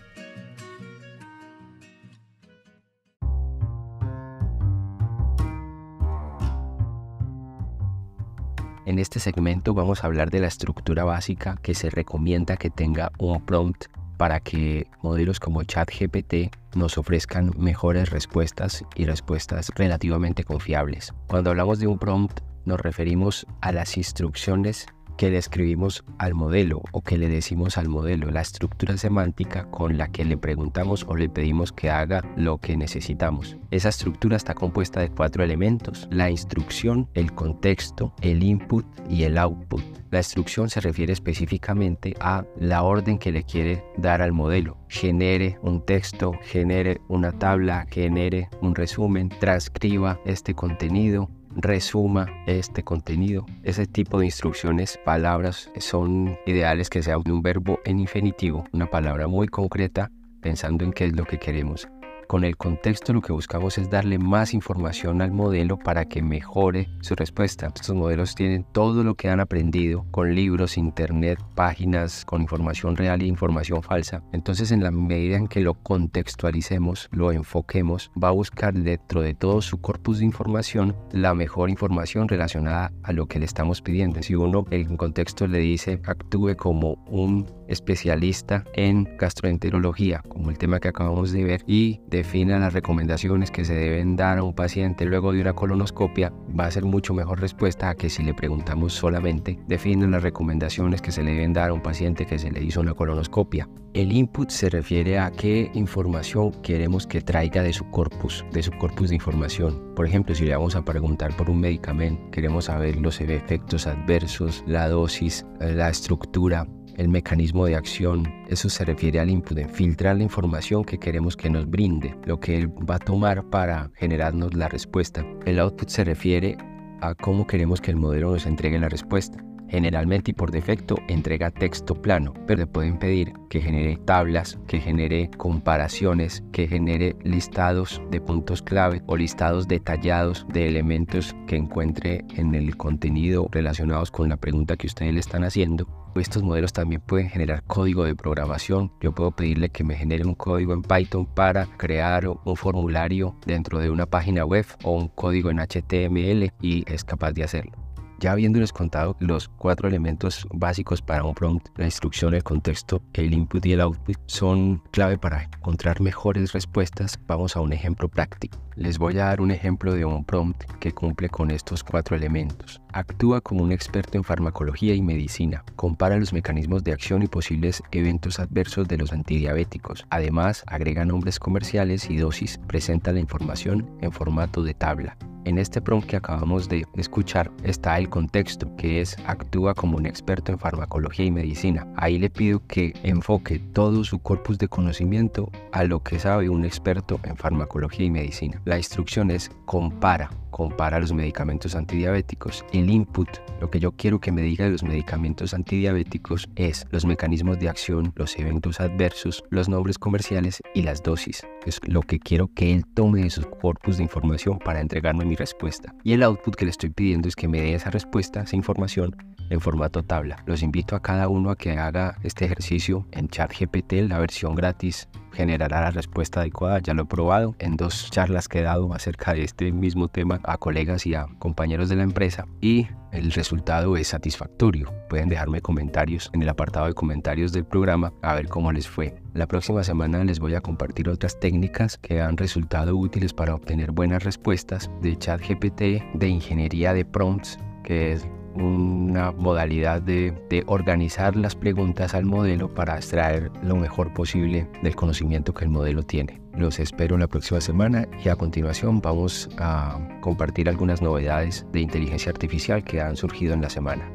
En 8.88 9.00
este 9.00 9.20
segmento 9.20 9.74
vamos 9.74 10.02
a 10.02 10.08
hablar 10.08 10.30
de 10.32 10.40
la 10.40 10.48
estructura 10.48 11.04
básica 11.04 11.58
que 11.62 11.76
se 11.76 11.90
recomienda 11.90 12.56
que 12.56 12.70
tenga 12.70 13.12
un 13.20 13.46
prompt 13.46 13.88
para 14.16 14.40
que 14.40 14.88
modelos 15.04 15.42
como 15.42 15.62
ChatGPT 15.62 16.56
nos 16.74 16.98
ofrezcan 16.98 17.52
mejores 17.58 18.12
respuestas 18.12 18.86
y 18.96 19.04
respuestas 19.04 19.74
relativamente 19.76 20.46
confiables. 20.46 21.14
Cuando 21.28 21.50
hablamos 21.50 21.80
de 21.80 21.88
un 21.88 22.00
prompt 22.00 22.40
nos 22.64 22.80
referimos 22.80 23.46
a 23.60 23.74
las 23.74 23.98
instrucciones 23.98 24.86
que 25.18 25.30
le 25.30 25.38
escribimos 25.38 26.06
al 26.20 26.34
modelo 26.36 26.82
o 26.92 27.02
que 27.02 27.18
le 27.18 27.28
decimos 27.28 27.78
al 27.78 27.90
modelo, 27.90 28.32
la 28.32 28.42
estructura 28.42 28.96
semántica 28.98 29.66
con 29.70 29.98
la 29.98 30.10
que 30.12 30.24
le 30.24 30.38
preguntamos 30.38 31.06
o 31.08 31.16
le 31.16 31.28
pedimos 31.28 31.72
que 31.72 31.90
haga 31.90 32.24
lo 32.38 32.60
que 32.60 32.78
necesitamos. 32.78 33.58
Esa 33.72 33.90
estructura 33.90 34.38
está 34.38 34.54
compuesta 34.54 35.02
de 35.02 35.10
cuatro 35.10 35.44
elementos, 35.44 36.08
la 36.12 36.30
instrucción, 36.30 37.10
el 37.14 37.34
contexto, 37.34 38.14
el 38.22 38.44
input 38.44 38.86
y 39.10 39.24
el 39.24 39.38
output. 39.38 39.82
La 40.10 40.20
instrucción 40.20 40.70
se 40.70 40.80
refiere 40.80 41.12
específicamente 41.12 42.16
a 42.22 42.46
la 42.58 42.84
orden 42.84 43.18
que 43.18 43.32
le 43.32 43.44
quiere 43.44 43.84
dar 43.98 44.22
al 44.22 44.32
modelo. 44.32 44.78
Genere 44.88 45.58
un 45.62 45.86
texto, 45.86 46.32
genere 46.44 47.02
una 47.10 47.34
tabla, 47.34 47.86
genere 47.90 48.48
un 48.62 48.74
resumen, 48.74 49.28
transcriba 49.28 50.20
este 50.26 50.54
contenido, 50.54 51.30
resuma 51.58 52.28
este 52.46 52.84
contenido. 52.84 53.46
Ese 53.64 53.88
tipo 53.88 54.20
de 54.20 54.26
instrucciones, 54.26 55.00
palabras, 55.04 55.70
son 55.80 56.38
ideales 56.46 56.90
que 56.90 57.04
sea 57.04 57.18
un 57.18 57.42
verbo 57.42 57.80
en 57.86 58.00
infinitivo, 58.00 58.64
una 58.72 58.88
palabra 58.88 59.28
muy 59.28 59.48
concreta 59.48 60.12
pensando 60.42 60.86
en 60.86 60.94
qué 60.94 61.06
es 61.06 61.16
lo 61.16 61.26
que 61.26 61.40
queremos. 61.40 61.88
Con 62.28 62.44
el 62.44 62.58
contexto 62.58 63.14
lo 63.14 63.22
que 63.22 63.32
buscamos 63.32 63.78
es 63.78 63.90
darle 63.90 64.20
más 64.20 64.54
información 64.54 65.22
al 65.22 65.32
modelo 65.32 65.80
para 65.80 66.04
que 66.06 66.22
mejore 66.22 66.90
su 67.00 67.16
respuesta. 67.16 67.68
Estos 67.68 67.96
modelos 67.96 68.36
tienen 68.36 68.66
todo 68.74 69.02
lo 69.06 69.16
que 69.16 69.30
han 69.30 69.40
aprendido 69.40 70.06
con 70.12 70.36
libros, 70.36 70.78
internet, 70.78 71.40
páginas, 71.56 72.26
con 72.26 72.42
información 72.42 72.98
real 72.98 73.22
e 73.22 73.28
información 73.28 73.82
falsa. 73.82 74.24
Entonces 74.34 74.74
en 74.74 74.84
la 74.84 74.92
medida 74.92 75.38
en 75.38 75.48
que 75.48 75.62
lo 75.62 75.76
contextualicemos, 75.76 77.08
lo 77.12 77.32
enfoquemos, 77.32 78.12
va 78.22 78.28
a 78.28 78.32
buscar 78.32 78.74
dentro 78.74 79.22
de 79.22 79.34
todo 79.34 79.62
su 79.62 79.80
corpus 79.80 80.20
de 80.20 80.26
información 80.26 80.98
la 81.12 81.34
mejor 81.34 81.70
información 81.70 82.28
relacionada 82.28 82.92
a 83.04 83.14
lo 83.14 83.28
que 83.28 83.40
le 83.40 83.46
estamos 83.46 83.82
pidiendo. 83.82 84.22
Si 84.22 84.36
uno 84.36 84.66
en 84.70 84.98
contexto 84.98 85.48
le 85.48 85.60
dice 85.60 86.02
actúe 86.06 86.58
como 86.58 86.96
un 87.08 87.46
especialista 87.68 88.64
en 88.74 89.18
gastroenterología, 89.18 90.24
como 90.28 90.50
el 90.50 90.58
tema 90.58 90.80
que 90.80 90.88
acabamos 90.88 91.32
de 91.32 91.44
ver, 91.44 91.64
y 91.68 92.02
defina 92.08 92.60
las 92.60 92.74
recomendaciones 92.74 93.52
que 93.52 93.66
se 93.66 93.74
deben 93.74 94.16
dar 94.16 94.38
a 94.38 94.44
un 94.44 94.54
paciente 94.54 95.06
luego 95.06 95.32
de 95.34 95.42
una 95.42 95.54
colonoscopia, 95.54 96.32
va 96.58 96.66
a 96.66 96.72
ser 96.72 96.86
mucho 96.86 97.14
mejor 97.14 97.40
respuesta 97.40 97.90
a 97.90 97.96
que 97.96 98.10
si 98.10 98.24
le 98.24 98.34
preguntamos 98.34 98.94
solamente, 98.94 99.60
define 99.68 100.08
las 100.08 100.24
recomendaciones 100.24 101.02
que 101.02 101.12
se 101.12 101.24
le 101.24 101.32
deben 101.32 101.54
dar 101.54 101.70
a 101.70 101.74
un 101.74 101.82
paciente 101.82 102.26
que 102.26 102.40
se 102.40 102.52
le 102.52 102.64
hizo 102.64 102.82
una 102.82 102.94
colonoscopia. 102.94 103.68
El 103.94 104.12
input 104.12 104.50
se 104.50 104.70
refiere 104.70 105.18
a 105.18 105.32
qué 105.32 105.72
información 105.74 106.52
queremos 106.62 107.08
que 107.08 107.22
traiga 107.22 107.64
de 107.64 107.74
su 107.74 107.90
corpus, 107.90 108.46
de 108.52 108.62
su 108.62 108.72
corpus 108.74 109.10
de 109.10 109.16
información. 109.16 109.94
Por 109.96 110.06
ejemplo, 110.06 110.36
si 110.36 110.46
le 110.46 110.56
vamos 110.56 110.76
a 110.76 110.86
preguntar 110.86 111.36
por 111.36 111.50
un 111.50 111.60
medicamento, 111.60 112.30
queremos 112.32 112.66
saber 112.66 112.98
los 112.98 113.20
efectos 113.22 113.88
adversos, 113.88 114.64
la 114.68 114.88
dosis, 114.88 115.46
la 115.60 115.90
estructura, 115.90 116.68
el 116.98 117.08
mecanismo 117.08 117.66
de 117.66 117.76
acción. 117.76 118.28
Eso 118.50 118.70
se 118.70 118.84
refiere 118.84 119.20
al 119.20 119.30
input, 119.30 119.58
en 119.58 119.70
filtrar 119.70 120.18
la 120.18 120.24
información 120.24 120.84
que 120.84 120.98
queremos 120.98 121.38
que 121.38 121.50
nos 121.50 121.70
brinde, 121.70 122.16
lo 122.26 122.40
que 122.40 122.58
él 122.58 122.70
va 122.70 122.96
a 122.96 123.00
tomar 123.00 123.50
para 123.50 123.92
generarnos 123.96 124.54
la 124.54 124.68
respuesta. 124.68 125.26
El 125.46 125.60
output 125.60 125.90
se 125.90 126.04
refiere 126.04 126.58
a 127.02 127.14
cómo 127.16 127.48
queremos 127.48 127.80
que 127.80 127.92
el 127.92 127.98
modelo 127.98 128.32
nos 128.32 128.46
entregue 128.46 128.80
la 128.80 128.90
respuesta. 128.90 129.44
Generalmente 129.70 130.32
y 130.32 130.34
por 130.34 130.52
defecto 130.52 130.98
entrega 131.08 131.52
texto 131.52 131.94
plano, 131.96 132.34
pero 132.46 132.60
le 132.62 132.68
pueden 132.68 132.98
pedir 132.98 133.34
que 133.50 133.62
genere 133.62 133.98
tablas, 134.06 134.58
que 134.68 134.80
genere 134.80 135.30
comparaciones, 135.38 136.44
que 136.52 136.68
genere 136.68 137.16
listados 137.24 138.02
de 138.12 138.22
puntos 138.22 138.62
clave 138.62 139.02
o 139.08 139.18
listados 139.18 139.68
detallados 139.68 140.46
de 140.54 140.68
elementos 140.68 141.36
que 141.48 141.56
encuentre 141.56 142.24
en 142.36 142.56
el 142.56 142.78
contenido 142.78 143.48
relacionados 143.52 144.12
con 144.12 144.30
la 144.30 144.38
pregunta 144.38 144.78
que 144.78 144.88
ustedes 144.88 145.14
le 145.14 145.20
están 145.20 145.44
haciendo 145.44 145.88
estos 146.22 146.44
modelos 146.44 146.74
también 146.74 147.02
pueden 147.02 147.30
generar 147.30 147.64
código 147.64 148.04
de 148.04 148.16
programación. 148.16 148.92
Yo 149.02 149.14
puedo 149.14 149.32
pedirle 149.32 149.70
que 149.70 149.84
me 149.84 149.96
genere 149.96 150.26
un 150.26 150.36
código 150.36 150.74
en 150.74 150.82
Python 150.82 151.26
para 151.26 151.66
crear 151.78 152.28
un 152.28 152.56
formulario 152.56 153.36
dentro 153.46 153.80
de 153.80 153.90
una 153.90 154.06
página 154.06 154.46
web 154.46 154.66
o 154.84 154.94
un 154.94 155.08
código 155.10 155.50
en 155.50 155.60
HTML 155.60 156.52
y 156.62 156.84
es 156.92 157.04
capaz 157.04 157.34
de 157.34 157.44
hacerlo. 157.44 157.87
Ya 158.20 158.32
habiéndoles 158.32 158.74
contado 158.74 159.16
los 159.20 159.48
cuatro 159.48 159.88
elementos 159.88 160.48
básicos 160.52 161.02
para 161.02 161.24
un 161.24 161.36
prompt, 161.36 161.68
la 161.78 161.86
instrucción, 161.86 162.34
el 162.34 162.44
contexto, 162.44 163.02
el 163.14 163.34
input 163.34 163.66
y 163.66 163.74
el 163.74 163.82
output 163.82 164.18
son 164.26 164.82
clave 164.92 165.18
para 165.18 165.44
encontrar 165.44 166.02
mejores 166.02 166.54
respuestas, 166.54 167.20
vamos 167.28 167.56
a 167.56 167.62
un 167.62 167.74
ejemplo 167.74 168.10
práctico. 168.10 168.58
Les 168.76 168.98
voy 168.98 169.18
a 169.20 169.26
dar 169.26 169.42
un 169.42 169.52
ejemplo 169.52 169.94
de 169.94 170.06
un 170.06 170.24
prompt 170.24 170.64
que 170.80 170.92
cumple 170.92 171.30
con 171.30 171.52
estos 171.52 171.84
cuatro 171.84 172.16
elementos. 172.16 172.82
Actúa 172.98 173.42
como 173.42 173.64
un 173.64 173.72
experto 173.72 174.18
en 174.18 174.24
farmacología 174.24 174.96
y 174.96 175.04
medicina. 175.04 175.64
Compara 175.76 176.18
los 176.18 176.34
mecanismos 176.34 176.84
de 176.84 176.94
acción 176.94 177.22
y 177.22 177.28
posibles 177.28 177.84
eventos 177.92 178.40
adversos 178.40 178.88
de 178.88 178.98
los 178.98 179.14
antidiabéticos. 179.14 180.08
Además, 180.10 180.64
agrega 180.66 181.06
nombres 181.06 181.38
comerciales 181.38 182.10
y 182.10 182.18
dosis. 182.18 182.60
Presenta 182.66 183.12
la 183.12 183.20
información 183.20 183.88
en 184.02 184.12
formato 184.12 184.64
de 184.64 184.74
tabla. 184.74 185.16
En 185.46 185.60
este 185.60 185.80
prompt 185.80 186.10
que 186.10 186.16
acabamos 186.16 186.70
de 186.70 186.86
escuchar 186.96 187.52
está 187.64 188.00
el 188.00 188.10
contexto, 188.10 188.76
que 188.78 189.00
es 189.00 189.16
actúa 189.28 189.76
como 189.76 189.98
un 189.98 190.08
experto 190.08 190.52
en 190.52 190.58
farmacología 190.58 191.26
y 191.26 191.32
medicina. 191.32 191.86
Ahí 191.98 192.18
le 192.18 192.32
pido 192.32 192.66
que 192.66 192.94
enfoque 193.04 193.60
todo 193.60 194.04
su 194.06 194.18
corpus 194.18 194.58
de 194.58 194.70
conocimiento 194.70 195.52
a 195.72 195.84
lo 195.84 196.02
que 196.02 196.18
sabe 196.18 196.50
un 196.50 196.66
experto 196.66 197.20
en 197.26 197.38
farmacología 197.38 198.08
y 198.08 198.10
medicina. 198.10 198.60
La 198.66 198.78
instrucción 198.78 199.30
es 199.30 199.52
compara 199.66 200.32
compara 200.52 201.00
los 201.00 201.14
medicamentos 201.14 201.76
antidiabéticos. 201.76 202.66
El 202.74 202.90
input, 202.90 203.30
lo 203.60 203.70
que 203.70 203.80
yo 203.80 203.92
quiero 203.92 204.20
que 204.20 204.32
me 204.32 204.42
diga 204.42 204.66
de 204.66 204.72
los 204.72 204.84
medicamentos 204.84 205.54
antidiabéticos 205.54 206.50
es 206.56 206.86
los 206.92 207.06
mecanismos 207.06 207.60
de 207.60 207.70
acción, 207.70 208.14
los 208.16 208.38
eventos 208.38 208.80
adversos, 208.80 209.44
los 209.50 209.70
nombres 209.70 209.98
comerciales 209.98 210.62
y 210.74 210.84
las 210.84 211.04
dosis. 211.04 211.46
Es 211.66 211.80
lo 211.88 212.02
que 212.02 212.20
quiero 212.20 212.50
que 212.54 212.74
él 212.74 212.86
tome 212.86 213.24
de 213.24 213.30
su 213.30 213.42
corpus 213.50 213.98
de 213.98 214.04
información 214.04 214.60
para 214.60 214.82
entregarme 214.82 215.26
mi 215.26 215.36
respuesta. 215.36 215.94
Y 216.04 216.14
el 216.14 216.24
output 216.24 216.56
que 216.56 216.66
le 216.66 216.72
estoy 216.72 216.90
pidiendo 216.90 217.28
es 217.28 217.36
que 217.36 217.48
me 217.48 217.62
dé 217.62 217.74
esa 217.74 217.90
respuesta, 217.90 218.42
esa 218.42 218.56
información 218.56 219.16
en 219.50 219.62
formato 219.62 220.04
tabla. 220.04 220.44
Los 220.46 220.64
invito 220.64 220.96
a 220.96 221.02
cada 221.02 221.28
uno 221.28 221.52
a 221.52 221.56
que 221.56 221.78
haga 221.78 222.18
este 222.24 222.46
ejercicio 222.46 223.08
en 223.12 223.30
ChatGPT, 223.30 223.94
la 224.08 224.20
versión 224.20 224.56
gratis 224.56 225.08
generará 225.38 225.82
la 225.82 225.92
respuesta 225.92 226.40
adecuada. 226.42 226.80
Ya 226.80 226.96
lo 226.96 227.04
he 227.04 227.06
probado 227.06 227.56
en 227.60 227.78
dos 227.78 228.10
charlas 228.10 228.48
que 228.48 228.60
he 228.60 228.64
dado 228.64 228.92
acerca 228.94 229.34
de 229.34 229.44
este 229.44 229.72
mismo 229.72 230.08
tema 230.08 230.40
a 230.44 230.58
colegas 230.58 231.06
y 231.06 231.14
a 231.14 231.28
compañeros 231.38 231.90
de 231.90 231.96
la 231.96 232.04
empresa 232.04 232.48
y 232.60 232.88
el 233.12 233.32
resultado 233.32 233.98
es 233.98 234.08
satisfactorio. 234.08 234.92
Pueden 235.10 235.30
dejarme 235.30 235.62
comentarios 235.62 236.30
en 236.34 236.42
el 236.42 236.50
apartado 236.50 236.88
de 236.88 236.94
comentarios 236.94 237.52
del 237.54 237.66
programa 237.66 238.14
a 238.24 238.34
ver 238.34 238.48
cómo 238.48 238.72
les 238.72 238.88
fue. 238.88 239.22
La 239.34 239.48
próxima 239.48 239.84
semana 239.84 240.24
les 240.24 240.40
voy 240.40 240.56
a 240.56 240.62
compartir 240.62 241.08
otras 241.08 241.40
técnicas 241.40 241.98
que 241.98 242.20
han 242.20 242.38
resultado 242.38 242.96
útiles 242.96 243.34
para 243.34 243.54
obtener 243.54 243.92
buenas 243.92 244.24
respuestas 244.24 244.90
de 245.02 245.16
ChatGPT, 245.18 245.82
de 246.16 246.28
ingeniería 246.28 246.94
de 246.94 247.06
prompts, 247.06 247.60
que 247.84 248.14
es 248.14 248.28
una 248.64 249.32
modalidad 249.32 250.02
de, 250.02 250.34
organizar 250.66 251.36
las 251.36 251.56
preguntas 251.56 252.14
al 252.14 252.26
modelo 252.26 252.74
para 252.74 252.96
extraer 252.96 253.52
lo 253.62 253.76
mejor 253.76 254.14
posible 254.14 254.68
del 254.82 254.96
conocimiento 254.96 255.54
que 255.54 255.66
el 255.66 255.70
modelo 255.70 256.04
tiene. 256.04 256.42
Los 256.54 256.80
espero 256.80 257.18
la 257.18 257.28
próxima 257.28 257.62
semana 257.62 258.08
y 258.24 258.30
a 258.30 258.36
continuación 258.36 259.00
vamos 259.02 259.50
a 259.58 260.00
compartir 260.22 260.70
algunas 260.70 261.02
novedades 261.02 261.66
de 261.72 261.82
inteligencia 261.82 262.32
artificial 262.32 262.84
que 262.84 263.02
han 263.02 263.16
surgido 263.16 263.54
en 263.54 263.62
la 263.62 263.70
semana. 263.70 264.12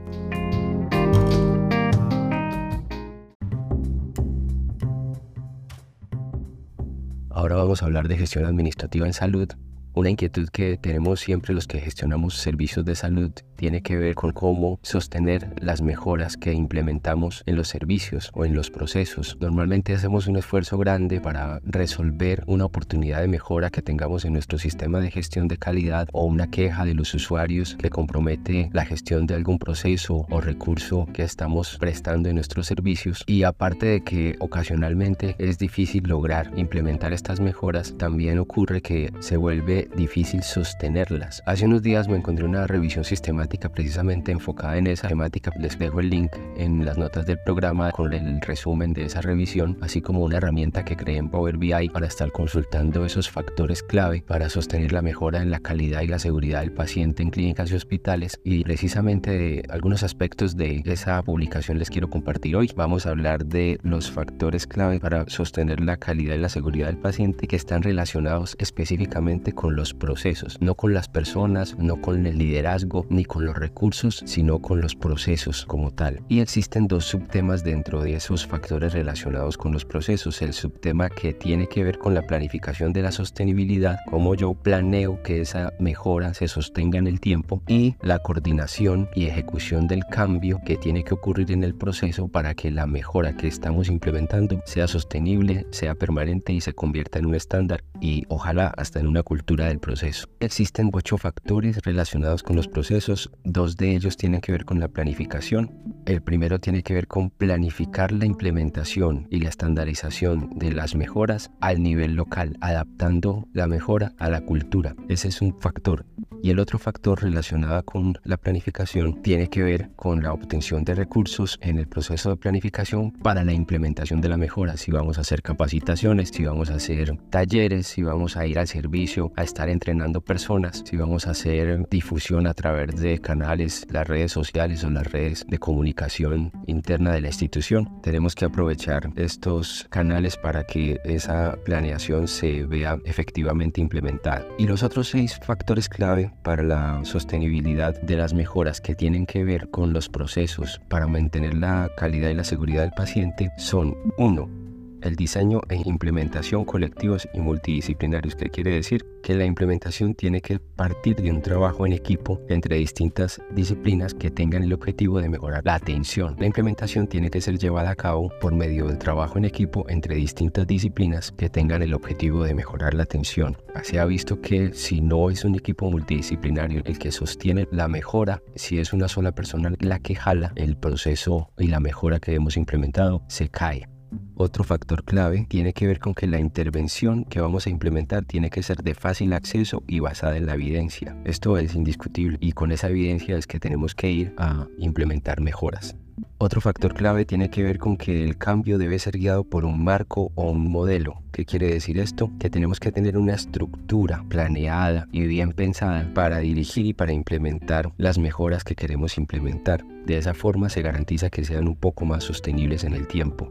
Ahora 7.30 7.56
vamos 7.56 7.82
a 7.82 7.86
hablar 7.86 8.08
de 8.08 8.16
gestión 8.16 8.44
administrativa 8.44 9.06
en 9.06 9.12
salud 9.12 9.48
una 9.94 10.10
inquietud 10.10 10.48
que 10.48 10.78
tenemos 10.78 11.20
siempre 11.20 11.54
los 11.54 11.66
que 11.66 11.80
gestionamos 11.80 12.36
servicios 12.36 12.84
de 12.84 12.94
salud 12.94 13.32
tiene 13.56 13.82
que 13.82 13.96
ver 13.96 14.14
con 14.14 14.32
cómo 14.32 14.80
sostener 14.82 15.54
las 15.60 15.82
mejoras 15.82 16.36
que 16.36 16.52
implementamos 16.52 17.44
en 17.46 17.56
los 17.56 17.68
servicios 17.68 18.30
o 18.34 18.44
en 18.44 18.54
los 18.54 18.70
procesos. 18.70 19.36
Normalmente 19.40 19.94
hacemos 19.94 20.26
un 20.26 20.36
esfuerzo 20.36 20.78
grande 20.78 21.20
para 21.20 21.60
resolver 21.64 22.42
una 22.46 22.64
oportunidad 22.64 23.20
de 23.20 23.28
mejora 23.28 23.70
que 23.70 23.82
tengamos 23.82 24.24
en 24.24 24.32
nuestro 24.32 24.58
sistema 24.58 25.00
de 25.00 25.10
gestión 25.10 25.46
de 25.46 25.58
calidad 25.58 26.08
o 26.12 26.24
una 26.24 26.50
queja 26.50 26.84
de 26.84 26.94
los 26.94 27.14
usuarios 27.14 27.76
que 27.76 27.90
compromete 27.90 28.70
la 28.72 28.84
gestión 28.84 29.26
de 29.26 29.34
algún 29.34 29.58
proceso 29.58 30.26
o 30.28 30.40
recurso 30.40 31.06
que 31.12 31.22
estamos 31.22 31.76
prestando 31.78 32.28
en 32.28 32.34
nuestros 32.34 32.66
servicios. 32.66 33.22
Y 33.26 33.44
aparte 33.44 33.86
de 33.86 34.00
que 34.02 34.36
ocasionalmente 34.40 35.36
es 35.38 35.58
difícil 35.58 36.04
lograr 36.08 36.50
implementar 36.56 37.12
estas 37.12 37.40
mejoras, 37.40 37.94
también 37.96 38.38
ocurre 38.38 38.82
que 38.82 39.12
se 39.20 39.36
vuelve 39.36 39.81
difícil 39.94 40.42
sostenerlas. 40.42 41.42
Hace 41.46 41.66
unos 41.66 41.82
días 41.82 42.08
me 42.08 42.16
encontré 42.16 42.44
una 42.44 42.66
revisión 42.66 43.04
sistemática 43.04 43.68
precisamente 43.68 44.32
enfocada 44.32 44.76
en 44.76 44.86
esa 44.86 45.08
temática. 45.08 45.52
Les 45.58 45.78
dejo 45.78 46.00
el 46.00 46.10
link 46.10 46.32
en 46.56 46.84
las 46.84 46.98
notas 46.98 47.26
del 47.26 47.38
programa 47.38 47.90
con 47.92 48.12
el 48.12 48.40
resumen 48.40 48.92
de 48.92 49.04
esa 49.04 49.20
revisión, 49.20 49.78
así 49.80 50.00
como 50.00 50.20
una 50.20 50.38
herramienta 50.38 50.84
que 50.84 50.96
creé 50.96 51.18
en 51.18 51.28
Power 51.28 51.56
BI 51.56 51.88
para 51.90 52.06
estar 52.06 52.30
consultando 52.32 53.04
esos 53.04 53.30
factores 53.30 53.82
clave 53.82 54.22
para 54.26 54.48
sostener 54.48 54.92
la 54.92 55.02
mejora 55.02 55.42
en 55.42 55.50
la 55.50 55.60
calidad 55.60 56.02
y 56.02 56.08
la 56.08 56.18
seguridad 56.18 56.60
del 56.60 56.72
paciente 56.72 57.22
en 57.22 57.30
clínicas 57.30 57.70
y 57.70 57.74
hospitales. 57.74 58.40
Y 58.44 58.64
precisamente 58.64 59.30
de 59.30 59.64
algunos 59.68 60.02
aspectos 60.02 60.56
de 60.56 60.82
esa 60.86 61.22
publicación 61.22 61.78
les 61.78 61.90
quiero 61.90 62.10
compartir 62.10 62.56
hoy. 62.56 62.70
Vamos 62.76 63.06
a 63.06 63.10
hablar 63.10 63.46
de 63.46 63.78
los 63.82 64.10
factores 64.10 64.66
clave 64.66 65.00
para 65.00 65.28
sostener 65.28 65.80
la 65.80 65.96
calidad 65.96 66.34
y 66.34 66.38
la 66.38 66.48
seguridad 66.48 66.86
del 66.86 66.98
paciente 66.98 67.46
que 67.46 67.56
están 67.56 67.82
relacionados 67.82 68.56
específicamente 68.58 69.52
con 69.52 69.71
los 69.76 69.94
procesos, 69.94 70.58
no 70.60 70.74
con 70.74 70.94
las 70.94 71.08
personas, 71.08 71.76
no 71.78 72.00
con 72.00 72.26
el 72.26 72.38
liderazgo, 72.38 73.06
ni 73.08 73.24
con 73.24 73.44
los 73.44 73.56
recursos, 73.56 74.22
sino 74.26 74.60
con 74.60 74.80
los 74.80 74.94
procesos 74.94 75.64
como 75.66 75.90
tal. 75.90 76.20
Y 76.28 76.40
existen 76.40 76.88
dos 76.88 77.04
subtemas 77.04 77.64
dentro 77.64 78.02
de 78.02 78.14
esos 78.14 78.46
factores 78.46 78.92
relacionados 78.92 79.56
con 79.56 79.72
los 79.72 79.84
procesos. 79.84 80.42
El 80.42 80.52
subtema 80.52 81.08
que 81.08 81.32
tiene 81.32 81.68
que 81.68 81.84
ver 81.84 81.98
con 81.98 82.14
la 82.14 82.22
planificación 82.22 82.92
de 82.92 83.02
la 83.02 83.12
sostenibilidad, 83.12 83.98
cómo 84.10 84.34
yo 84.34 84.54
planeo 84.54 85.22
que 85.22 85.40
esa 85.40 85.72
mejora 85.78 86.34
se 86.34 86.48
sostenga 86.48 86.98
en 86.98 87.06
el 87.06 87.20
tiempo, 87.20 87.62
y 87.68 87.96
la 88.02 88.18
coordinación 88.18 89.08
y 89.14 89.26
ejecución 89.26 89.86
del 89.86 90.04
cambio 90.06 90.60
que 90.64 90.76
tiene 90.76 91.04
que 91.04 91.14
ocurrir 91.14 91.52
en 91.52 91.64
el 91.64 91.74
proceso 91.74 92.28
para 92.28 92.54
que 92.54 92.70
la 92.70 92.86
mejora 92.86 93.36
que 93.36 93.48
estamos 93.48 93.88
implementando 93.88 94.62
sea 94.64 94.86
sostenible, 94.86 95.66
sea 95.70 95.94
permanente 95.94 96.52
y 96.52 96.60
se 96.60 96.72
convierta 96.72 97.18
en 97.18 97.26
un 97.26 97.34
estándar 97.34 97.84
y 98.00 98.24
ojalá 98.28 98.72
hasta 98.76 99.00
en 99.00 99.06
una 99.06 99.22
cultura 99.22 99.61
del 99.66 99.78
proceso. 99.78 100.28
Existen 100.40 100.90
ocho 100.92 101.18
factores 101.18 101.78
relacionados 101.82 102.42
con 102.42 102.56
los 102.56 102.68
procesos, 102.68 103.30
dos 103.44 103.76
de 103.76 103.94
ellos 103.94 104.16
tienen 104.16 104.40
que 104.40 104.52
ver 104.52 104.64
con 104.64 104.80
la 104.80 104.88
planificación. 104.88 105.70
El 106.06 106.22
primero 106.22 106.58
tiene 106.58 106.82
que 106.82 106.94
ver 106.94 107.06
con 107.06 107.30
planificar 107.30 108.12
la 108.12 108.26
implementación 108.26 109.26
y 109.30 109.40
la 109.40 109.48
estandarización 109.48 110.50
de 110.56 110.72
las 110.72 110.94
mejoras 110.94 111.50
al 111.60 111.82
nivel 111.82 112.14
local, 112.14 112.56
adaptando 112.60 113.48
la 113.52 113.66
mejora 113.66 114.12
a 114.18 114.28
la 114.28 114.40
cultura. 114.40 114.94
Ese 115.08 115.28
es 115.28 115.40
un 115.40 115.58
factor. 115.60 116.04
Y 116.44 116.50
el 116.50 116.58
otro 116.58 116.80
factor 116.80 117.22
relacionado 117.22 117.84
con 117.84 118.14
la 118.24 118.36
planificación 118.36 119.22
tiene 119.22 119.48
que 119.48 119.62
ver 119.62 119.92
con 119.94 120.24
la 120.24 120.32
obtención 120.32 120.82
de 120.82 120.96
recursos 120.96 121.56
en 121.62 121.78
el 121.78 121.86
proceso 121.86 122.30
de 122.30 122.36
planificación 122.36 123.12
para 123.12 123.44
la 123.44 123.52
implementación 123.52 124.20
de 124.20 124.28
la 124.28 124.36
mejora. 124.36 124.76
Si 124.76 124.90
vamos 124.90 125.18
a 125.18 125.20
hacer 125.20 125.40
capacitaciones, 125.40 126.30
si 126.30 126.44
vamos 126.44 126.70
a 126.70 126.74
hacer 126.74 127.16
talleres, 127.30 127.86
si 127.86 128.02
vamos 128.02 128.36
a 128.36 128.44
ir 128.44 128.58
al 128.58 128.66
servicio 128.66 129.32
a 129.36 129.44
estar 129.52 129.68
entrenando 129.68 130.22
personas, 130.22 130.82
si 130.86 130.96
vamos 130.96 131.26
a 131.26 131.32
hacer 131.32 131.86
difusión 131.90 132.46
a 132.46 132.54
través 132.54 132.96
de 132.98 133.18
canales, 133.18 133.86
las 133.90 134.08
redes 134.08 134.32
sociales 134.32 134.82
o 134.82 134.88
las 134.88 135.12
redes 135.12 135.44
de 135.46 135.58
comunicación 135.58 136.50
interna 136.66 137.12
de 137.12 137.20
la 137.20 137.26
institución. 137.26 138.00
Tenemos 138.02 138.34
que 138.34 138.46
aprovechar 138.46 139.10
estos 139.16 139.86
canales 139.90 140.38
para 140.38 140.64
que 140.64 140.98
esa 141.04 141.58
planeación 141.66 142.28
se 142.28 142.64
vea 142.64 142.98
efectivamente 143.04 143.82
implementada. 143.82 144.46
Y 144.56 144.66
los 144.66 144.82
otros 144.82 145.10
seis 145.10 145.38
factores 145.44 145.90
clave 145.90 146.32
para 146.42 146.62
la 146.62 147.04
sostenibilidad 147.04 148.00
de 148.00 148.16
las 148.16 148.32
mejoras 148.32 148.80
que 148.80 148.94
tienen 148.94 149.26
que 149.26 149.44
ver 149.44 149.68
con 149.68 149.92
los 149.92 150.08
procesos 150.08 150.80
para 150.88 151.06
mantener 151.06 151.52
la 151.52 151.90
calidad 151.94 152.30
y 152.30 152.34
la 152.34 152.44
seguridad 152.44 152.80
del 152.82 152.92
paciente 152.92 153.50
son 153.58 153.94
1 154.16 154.61
el 155.02 155.16
diseño 155.16 155.60
e 155.68 155.76
implementación 155.84 156.64
colectivos 156.64 157.28
y 157.34 157.40
multidisciplinarios, 157.40 158.34
que 158.34 158.50
quiere 158.50 158.72
decir 158.72 159.04
que 159.22 159.34
la 159.34 159.44
implementación 159.44 160.14
tiene 160.14 160.40
que 160.40 160.58
partir 160.58 161.16
de 161.16 161.30
un 161.30 161.42
trabajo 161.42 161.86
en 161.86 161.92
equipo 161.92 162.40
entre 162.48 162.76
distintas 162.76 163.40
disciplinas 163.50 164.14
que 164.14 164.30
tengan 164.30 164.64
el 164.64 164.72
objetivo 164.72 165.20
de 165.20 165.28
mejorar 165.28 165.64
la 165.64 165.74
atención. 165.74 166.36
La 166.38 166.46
implementación 166.46 167.06
tiene 167.06 167.30
que 167.30 167.40
ser 167.40 167.58
llevada 167.58 167.90
a 167.90 167.96
cabo 167.96 168.30
por 168.40 168.52
medio 168.52 168.88
del 168.88 168.98
trabajo 168.98 169.38
en 169.38 169.44
equipo 169.44 169.88
entre 169.88 170.16
distintas 170.16 170.66
disciplinas 170.66 171.32
que 171.32 171.48
tengan 171.48 171.82
el 171.82 171.94
objetivo 171.94 172.44
de 172.44 172.54
mejorar 172.54 172.94
la 172.94 173.04
atención. 173.04 173.56
Se 173.82 174.00
ha 174.00 174.04
visto 174.04 174.40
que 174.40 174.72
si 174.74 175.00
no 175.00 175.30
es 175.30 175.44
un 175.44 175.54
equipo 175.54 175.90
multidisciplinario 175.90 176.82
el 176.84 176.98
que 176.98 177.12
sostiene 177.12 177.68
la 177.70 177.88
mejora, 177.88 178.42
si 178.54 178.78
es 178.78 178.92
una 178.92 179.08
sola 179.08 179.32
persona 179.32 179.72
la 179.78 179.98
que 180.00 180.14
jala 180.14 180.52
el 180.56 180.76
proceso 180.76 181.50
y 181.58 181.68
la 181.68 181.80
mejora 181.80 182.18
que 182.18 182.34
hemos 182.34 182.56
implementado, 182.56 183.22
se 183.28 183.48
cae. 183.48 183.91
Otro 184.36 184.64
factor 184.64 185.04
clave 185.04 185.46
tiene 185.48 185.72
que 185.72 185.86
ver 185.86 185.98
con 185.98 186.14
que 186.14 186.26
la 186.26 186.40
intervención 186.40 187.24
que 187.24 187.40
vamos 187.40 187.66
a 187.66 187.70
implementar 187.70 188.24
tiene 188.24 188.50
que 188.50 188.62
ser 188.62 188.82
de 188.82 188.94
fácil 188.94 189.32
acceso 189.32 189.82
y 189.86 190.00
basada 190.00 190.36
en 190.36 190.46
la 190.46 190.54
evidencia. 190.54 191.16
Esto 191.24 191.58
es 191.58 191.74
indiscutible 191.74 192.38
y 192.40 192.52
con 192.52 192.72
esa 192.72 192.88
evidencia 192.88 193.36
es 193.36 193.46
que 193.46 193.60
tenemos 193.60 193.94
que 193.94 194.10
ir 194.10 194.34
a 194.38 194.66
implementar 194.78 195.40
mejoras. 195.40 195.96
Otro 196.38 196.60
factor 196.60 196.94
clave 196.94 197.24
tiene 197.24 197.50
que 197.50 197.62
ver 197.62 197.78
con 197.78 197.96
que 197.96 198.24
el 198.24 198.36
cambio 198.36 198.78
debe 198.78 198.98
ser 198.98 199.16
guiado 199.16 199.44
por 199.44 199.64
un 199.64 199.82
marco 199.82 200.32
o 200.34 200.50
un 200.50 200.70
modelo. 200.70 201.22
¿Qué 201.30 201.44
quiere 201.44 201.68
decir 201.68 201.98
esto? 201.98 202.30
Que 202.38 202.50
tenemos 202.50 202.80
que 202.80 202.92
tener 202.92 203.16
una 203.16 203.34
estructura 203.34 204.24
planeada 204.28 205.06
y 205.12 205.26
bien 205.26 205.52
pensada 205.52 206.12
para 206.14 206.38
dirigir 206.38 206.86
y 206.86 206.94
para 206.94 207.12
implementar 207.12 207.92
las 207.96 208.18
mejoras 208.18 208.64
que 208.64 208.74
queremos 208.74 209.18
implementar. 209.18 209.84
De 210.04 210.18
esa 210.18 210.34
forma 210.34 210.68
se 210.68 210.82
garantiza 210.82 211.30
que 211.30 211.44
sean 211.44 211.68
un 211.68 211.76
poco 211.76 212.04
más 212.04 212.24
sostenibles 212.24 212.84
en 212.84 212.94
el 212.94 213.06
tiempo. 213.06 213.50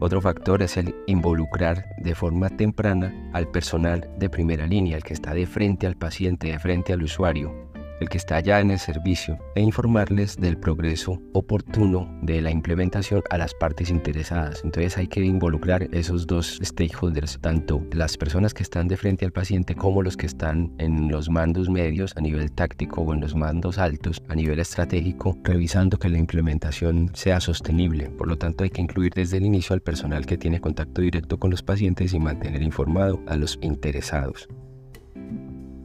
Otro 0.00 0.20
factor 0.20 0.62
es 0.62 0.76
el 0.76 0.94
involucrar 1.08 1.86
de 1.98 2.14
forma 2.14 2.50
temprana 2.50 3.12
al 3.32 3.50
personal 3.50 4.08
de 4.16 4.30
primera 4.30 4.64
línea, 4.64 4.96
el 4.96 5.02
que 5.02 5.12
está 5.12 5.34
de 5.34 5.44
frente 5.44 5.88
al 5.88 5.96
paciente, 5.96 6.52
de 6.52 6.58
frente 6.60 6.92
al 6.92 7.02
usuario, 7.02 7.67
el 8.00 8.08
que 8.08 8.18
está 8.18 8.36
allá 8.36 8.60
en 8.60 8.70
el 8.70 8.78
servicio, 8.78 9.38
e 9.54 9.60
informarles 9.60 10.36
del 10.36 10.56
progreso 10.56 11.20
oportuno 11.32 12.08
de 12.22 12.40
la 12.40 12.50
implementación 12.50 13.22
a 13.30 13.38
las 13.38 13.54
partes 13.54 13.90
interesadas. 13.90 14.62
Entonces 14.64 14.96
hay 14.98 15.08
que 15.08 15.20
involucrar 15.20 15.88
esos 15.92 16.26
dos 16.26 16.58
stakeholders, 16.62 17.38
tanto 17.40 17.82
las 17.92 18.16
personas 18.16 18.54
que 18.54 18.62
están 18.62 18.88
de 18.88 18.96
frente 18.96 19.24
al 19.24 19.32
paciente 19.32 19.74
como 19.74 20.02
los 20.02 20.16
que 20.16 20.26
están 20.26 20.72
en 20.78 21.08
los 21.08 21.28
mandos 21.28 21.68
medios 21.68 22.16
a 22.16 22.20
nivel 22.20 22.52
táctico 22.52 23.02
o 23.02 23.14
en 23.14 23.20
los 23.20 23.34
mandos 23.34 23.78
altos 23.78 24.22
a 24.28 24.34
nivel 24.34 24.58
estratégico, 24.58 25.38
revisando 25.44 25.98
que 25.98 26.08
la 26.08 26.18
implementación 26.18 27.10
sea 27.14 27.40
sostenible. 27.40 28.10
Por 28.10 28.28
lo 28.28 28.38
tanto 28.38 28.64
hay 28.64 28.70
que 28.70 28.82
incluir 28.82 29.12
desde 29.14 29.38
el 29.38 29.46
inicio 29.46 29.74
al 29.74 29.80
personal 29.80 30.26
que 30.26 30.38
tiene 30.38 30.60
contacto 30.60 31.00
directo 31.00 31.38
con 31.38 31.50
los 31.50 31.62
pacientes 31.62 32.12
y 32.14 32.20
mantener 32.20 32.62
informado 32.62 33.20
a 33.26 33.36
los 33.36 33.58
interesados. 33.62 34.48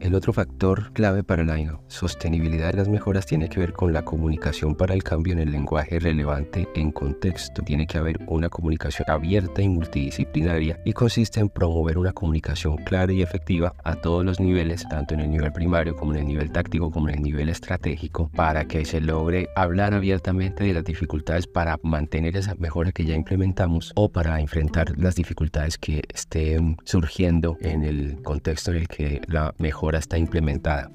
El 0.04 0.14
otro 0.14 0.34
factor 0.34 0.92
clave 0.92 1.24
para 1.24 1.44
la 1.44 1.80
sostenibilidad 1.88 2.72
de 2.72 2.76
las 2.76 2.90
mejoras 2.90 3.24
tiene 3.24 3.48
que 3.48 3.58
ver 3.58 3.72
con 3.72 3.94
la 3.94 4.04
comunicación 4.04 4.74
para 4.74 4.92
el 4.92 5.02
cambio 5.02 5.32
en 5.32 5.38
el 5.38 5.50
lenguaje 5.50 5.98
relevante 5.98 6.68
en 6.74 6.92
contexto. 6.92 7.62
Tiene 7.62 7.86
que 7.86 7.96
haber 7.96 8.18
una 8.26 8.50
comunicación 8.50 9.08
abierta 9.08 9.62
y 9.62 9.68
multidisciplinaria 9.70 10.78
y 10.84 10.92
consiste 10.92 11.40
en 11.40 11.48
promover 11.48 11.96
una 11.96 12.12
comunicación 12.12 12.76
clara 12.84 13.14
y 13.14 13.22
efectiva 13.22 13.72
a 13.82 13.94
todos 13.94 14.26
los 14.26 14.40
niveles, 14.40 14.86
tanto 14.90 15.14
en 15.14 15.20
el 15.20 15.30
nivel 15.30 15.52
primario 15.54 15.96
como 15.96 16.12
en 16.12 16.18
el 16.18 16.26
nivel 16.26 16.52
táctico 16.52 16.90
como 16.90 17.08
en 17.08 17.14
el 17.14 17.22
nivel 17.22 17.48
estratégico, 17.48 18.30
para 18.36 18.66
que 18.66 18.84
se 18.84 19.00
logre 19.00 19.48
hablar 19.56 19.94
abiertamente 19.94 20.64
de 20.64 20.74
las 20.74 20.84
dificultades 20.84 21.46
para 21.46 21.78
mantener 21.82 22.36
esa 22.36 22.54
mejora 22.56 22.92
que 22.92 23.06
ya 23.06 23.14
implementamos 23.14 23.90
o 23.96 24.10
para 24.10 24.38
enfrentar 24.38 24.98
las 24.98 25.14
dificultades 25.14 25.78
que 25.78 26.02
estén 26.12 26.76
surgiendo 26.84 27.56
en 27.62 27.84
el 27.84 28.20
contexto 28.22 28.70
en 28.70 28.76
el 28.76 28.88
que 28.88 29.22
la 29.28 29.54
mejora 29.56 29.93
está 29.98 30.18
implementada. 30.18 30.90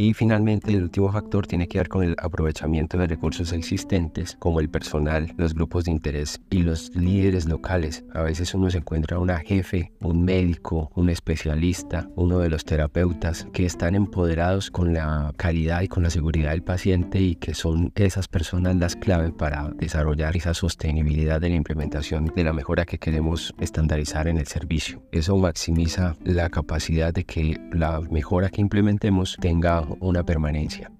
Y 0.00 0.14
finalmente 0.14 0.70
el 0.70 0.84
último 0.84 1.10
factor 1.10 1.48
tiene 1.48 1.66
que 1.66 1.78
ver 1.78 1.88
con 1.88 2.04
el 2.04 2.14
aprovechamiento 2.18 2.98
de 2.98 3.08
recursos 3.08 3.52
existentes 3.52 4.36
como 4.38 4.60
el 4.60 4.70
personal, 4.70 5.34
los 5.36 5.54
grupos 5.54 5.86
de 5.86 5.90
interés 5.90 6.40
y 6.50 6.62
los 6.62 6.94
líderes 6.94 7.46
locales. 7.46 8.04
A 8.14 8.22
veces 8.22 8.54
uno 8.54 8.70
se 8.70 8.78
encuentra 8.78 9.18
una 9.18 9.40
jefe, 9.40 9.90
un 10.00 10.24
médico, 10.24 10.92
un 10.94 11.10
especialista, 11.10 12.08
uno 12.14 12.38
de 12.38 12.48
los 12.48 12.64
terapeutas 12.64 13.48
que 13.52 13.66
están 13.66 13.96
empoderados 13.96 14.70
con 14.70 14.94
la 14.94 15.34
calidad 15.36 15.82
y 15.82 15.88
con 15.88 16.04
la 16.04 16.10
seguridad 16.10 16.50
del 16.50 16.62
paciente 16.62 17.20
y 17.20 17.34
que 17.34 17.54
son 17.54 17.90
esas 17.96 18.28
personas 18.28 18.76
las 18.76 18.94
clave 18.94 19.32
para 19.32 19.68
desarrollar 19.70 20.36
esa 20.36 20.54
sostenibilidad 20.54 21.40
de 21.40 21.48
la 21.48 21.56
implementación 21.56 22.26
de 22.36 22.44
la 22.44 22.52
mejora 22.52 22.86
que 22.86 23.00
queremos 23.00 23.52
estandarizar 23.58 24.28
en 24.28 24.38
el 24.38 24.46
servicio. 24.46 25.02
Eso 25.10 25.36
maximiza 25.36 26.14
la 26.22 26.50
capacidad 26.50 27.12
de 27.12 27.24
que 27.24 27.58
la 27.72 28.00
mejora 28.12 28.48
que 28.48 28.60
implementemos 28.60 29.36
tenga 29.40 29.87
una 30.00 30.24
permanencia. 30.24 30.90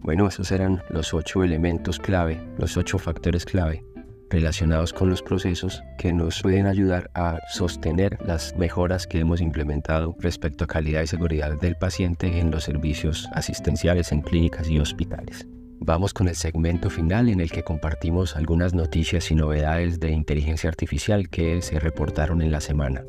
Bueno, 0.00 0.28
esos 0.28 0.50
eran 0.52 0.82
los 0.90 1.12
ocho 1.12 1.44
elementos 1.44 1.98
clave, 1.98 2.40
los 2.58 2.76
ocho 2.76 2.98
factores 2.98 3.44
clave 3.44 3.84
relacionados 4.30 4.92
con 4.92 5.08
los 5.08 5.22
procesos 5.22 5.82
que 5.96 6.12
nos 6.12 6.42
pueden 6.42 6.66
ayudar 6.66 7.10
a 7.14 7.38
sostener 7.48 8.18
las 8.24 8.54
mejoras 8.56 9.06
que 9.06 9.20
hemos 9.20 9.40
implementado 9.40 10.14
respecto 10.18 10.64
a 10.64 10.66
calidad 10.66 11.02
y 11.02 11.06
seguridad 11.06 11.58
del 11.58 11.76
paciente 11.76 12.38
en 12.38 12.50
los 12.50 12.64
servicios 12.64 13.28
asistenciales 13.32 14.12
en 14.12 14.22
clínicas 14.22 14.68
y 14.68 14.78
hospitales. 14.78 15.46
Vamos 15.80 16.12
con 16.12 16.28
el 16.28 16.34
segmento 16.34 16.90
final 16.90 17.28
en 17.28 17.40
el 17.40 17.50
que 17.50 17.62
compartimos 17.62 18.36
algunas 18.36 18.74
noticias 18.74 19.30
y 19.30 19.34
novedades 19.34 20.00
de 20.00 20.10
inteligencia 20.10 20.68
artificial 20.68 21.28
que 21.30 21.62
se 21.62 21.78
reportaron 21.78 22.42
en 22.42 22.50
la 22.50 22.60
semana. 22.60 23.04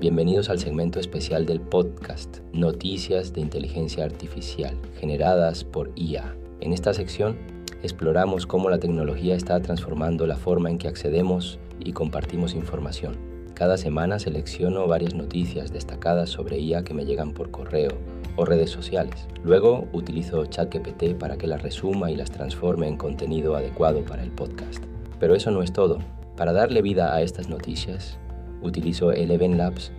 Bienvenidos 0.00 0.48
al 0.48 0.60
segmento 0.60 1.00
especial 1.00 1.44
del 1.44 1.60
podcast 1.60 2.38
Noticias 2.52 3.32
de 3.32 3.40
Inteligencia 3.40 4.04
Artificial 4.04 4.76
generadas 5.00 5.64
por 5.64 5.90
IA. 5.96 6.36
En 6.60 6.72
esta 6.72 6.94
sección 6.94 7.36
exploramos 7.82 8.46
cómo 8.46 8.70
la 8.70 8.78
tecnología 8.78 9.34
está 9.34 9.60
transformando 9.60 10.24
la 10.28 10.36
forma 10.36 10.70
en 10.70 10.78
que 10.78 10.86
accedemos 10.86 11.58
y 11.80 11.94
compartimos 11.94 12.54
información. 12.54 13.16
Cada 13.54 13.76
semana 13.76 14.20
selecciono 14.20 14.86
varias 14.86 15.14
noticias 15.14 15.72
destacadas 15.72 16.30
sobre 16.30 16.60
IA 16.60 16.84
que 16.84 16.94
me 16.94 17.04
llegan 17.04 17.32
por 17.32 17.50
correo 17.50 17.90
o 18.36 18.44
redes 18.44 18.70
sociales. 18.70 19.26
Luego 19.42 19.88
utilizo 19.92 20.46
ChatGPT 20.46 21.18
para 21.18 21.38
que 21.38 21.48
las 21.48 21.60
resuma 21.60 22.12
y 22.12 22.14
las 22.14 22.30
transforme 22.30 22.86
en 22.86 22.96
contenido 22.96 23.56
adecuado 23.56 24.04
para 24.04 24.22
el 24.22 24.30
podcast. 24.30 24.84
Pero 25.18 25.34
eso 25.34 25.50
no 25.50 25.60
es 25.60 25.72
todo. 25.72 25.98
Para 26.36 26.52
darle 26.52 26.82
vida 26.82 27.12
a 27.12 27.20
estas 27.20 27.48
noticias, 27.48 28.16
utilizo 28.62 29.12
Eleven 29.12 29.58
Labs, 29.58 29.92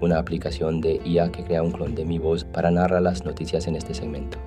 una 0.00 0.18
aplicación 0.18 0.80
de 0.80 1.00
IA 1.04 1.30
que 1.30 1.44
crea 1.44 1.62
un 1.62 1.72
clon 1.72 1.94
de 1.94 2.04
mi 2.04 2.18
voz 2.18 2.44
para 2.44 2.70
narrar 2.70 3.02
las 3.02 3.24
noticias 3.24 3.66
en 3.66 3.76
este 3.76 3.94
segmento. 3.94 4.38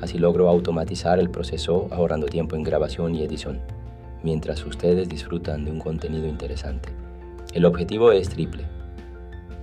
Así 0.00 0.18
logro 0.18 0.48
automatizar 0.48 1.20
el 1.20 1.30
proceso 1.30 1.88
ahorrando 1.90 2.26
tiempo 2.26 2.56
en 2.56 2.62
grabación 2.62 3.14
y 3.14 3.22
edición, 3.22 3.60
mientras 4.22 4.64
ustedes 4.64 5.08
disfrutan 5.08 5.64
de 5.64 5.70
un 5.70 5.78
contenido 5.78 6.26
interesante. 6.26 6.88
El 7.52 7.64
objetivo 7.64 8.12
es 8.12 8.28
triple. 8.30 8.64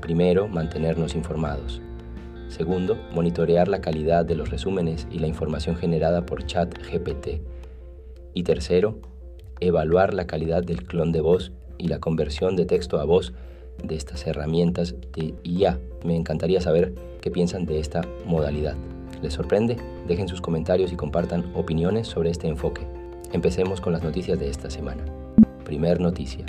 Primero, 0.01 0.47
mantenernos 0.47 1.15
informados. 1.15 1.81
Segundo, 2.47 2.97
monitorear 3.13 3.67
la 3.67 3.81
calidad 3.81 4.25
de 4.25 4.35
los 4.35 4.49
resúmenes 4.49 5.07
y 5.11 5.19
la 5.19 5.27
información 5.27 5.75
generada 5.75 6.25
por 6.25 6.45
ChatGPT. 6.45 7.41
Y 8.33 8.43
tercero, 8.43 8.99
evaluar 9.59 10.13
la 10.13 10.25
calidad 10.25 10.63
del 10.63 10.83
clon 10.83 11.11
de 11.11 11.21
voz 11.21 11.51
y 11.79 11.87
la 11.87 11.99
conversión 11.99 12.55
de 12.55 12.65
texto 12.65 12.99
a 12.99 13.05
voz 13.05 13.33
de 13.83 13.95
estas 13.95 14.27
herramientas 14.27 14.93
de 15.13 15.33
IA. 15.43 15.79
Me 16.03 16.15
encantaría 16.15 16.61
saber 16.61 16.93
qué 17.21 17.31
piensan 17.31 17.65
de 17.65 17.79
esta 17.79 18.01
modalidad. 18.25 18.75
¿Les 19.23 19.33
sorprende? 19.33 19.77
Dejen 20.07 20.27
sus 20.27 20.41
comentarios 20.41 20.91
y 20.93 20.95
compartan 20.95 21.51
opiniones 21.55 22.07
sobre 22.07 22.29
este 22.29 22.47
enfoque. 22.47 22.81
Empecemos 23.31 23.81
con 23.81 23.93
las 23.93 24.03
noticias 24.03 24.39
de 24.39 24.49
esta 24.49 24.69
semana. 24.69 25.03
Primer 25.65 25.99
noticia. 25.99 26.45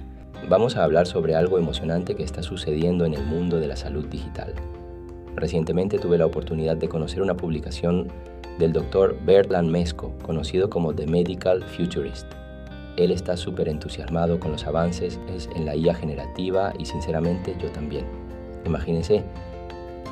Vamos 0.48 0.76
a 0.76 0.84
hablar 0.84 1.06
sobre 1.06 1.34
algo 1.34 1.58
emocionante 1.58 2.14
que 2.14 2.22
está 2.22 2.42
sucediendo 2.42 3.04
en 3.04 3.14
el 3.14 3.24
mundo 3.24 3.60
de 3.60 3.68
la 3.68 3.76
salud 3.76 4.06
digital. 4.06 4.54
Recientemente 5.36 5.98
tuve 5.98 6.18
la 6.18 6.26
oportunidad 6.26 6.76
de 6.76 6.88
conocer 6.88 7.22
una 7.22 7.36
publicación 7.36 8.08
del 8.58 8.72
doctor 8.72 9.16
Bertland 9.24 9.70
Mesco, 9.70 10.12
conocido 10.22 10.68
como 10.68 10.94
The 10.94 11.06
Medical 11.06 11.62
Futurist 11.62 12.39
él 13.04 13.12
está 13.12 13.36
súper 13.36 13.68
entusiasmado 13.68 14.38
con 14.38 14.52
los 14.52 14.66
avances 14.66 15.18
en 15.56 15.64
la 15.64 15.74
IA 15.74 15.94
generativa 15.94 16.74
y 16.78 16.84
sinceramente 16.84 17.56
yo 17.58 17.70
también. 17.70 18.04
Imagínense, 18.66 19.24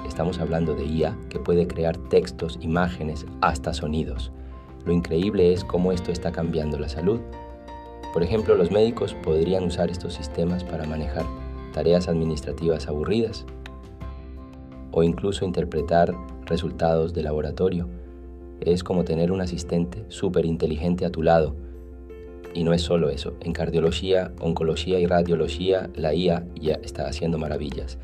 estamos 0.06 0.38
hablando 0.38 0.74
de 0.74 0.86
IA 0.86 1.14
que 1.28 1.38
puede 1.38 1.66
crear 1.66 1.98
textos, 2.08 2.58
imágenes, 2.62 3.26
hasta 3.42 3.74
sonidos. 3.74 4.32
Lo 4.86 4.92
increíble 4.92 5.52
es 5.52 5.64
cómo 5.64 5.92
esto 5.92 6.10
está 6.10 6.32
cambiando 6.32 6.78
la 6.78 6.88
salud. 6.88 7.20
Por 8.14 8.22
ejemplo, 8.22 8.54
los 8.54 8.70
médicos 8.70 9.14
podrían 9.22 9.64
usar 9.64 9.90
estos 9.90 10.14
sistemas 10.14 10.64
para 10.64 10.86
manejar 10.86 11.26
tareas 11.74 12.08
administrativas 12.08 12.88
aburridas 12.88 13.44
o 14.92 15.02
incluso 15.02 15.44
interpretar 15.44 16.14
resultados 16.46 17.12
de 17.12 17.22
laboratorio. 17.22 17.86
Es 18.62 18.82
como 18.82 19.04
tener 19.04 19.30
un 19.30 19.42
asistente 19.42 20.06
súper 20.08 20.46
inteligente 20.46 21.04
a 21.04 21.10
tu 21.10 21.22
lado 21.22 21.67
y 22.58 22.64
no 22.64 22.72
es 22.72 22.82
solo 22.82 23.08
eso, 23.08 23.34
en 23.40 23.52
cardiología, 23.52 24.32
oncología 24.40 24.98
y 24.98 25.06
radiología 25.06 25.90
la 25.94 26.12
IA 26.12 26.44
ya 26.60 26.74
está 26.82 27.06
haciendo 27.06 27.38
maravillas. 27.38 27.98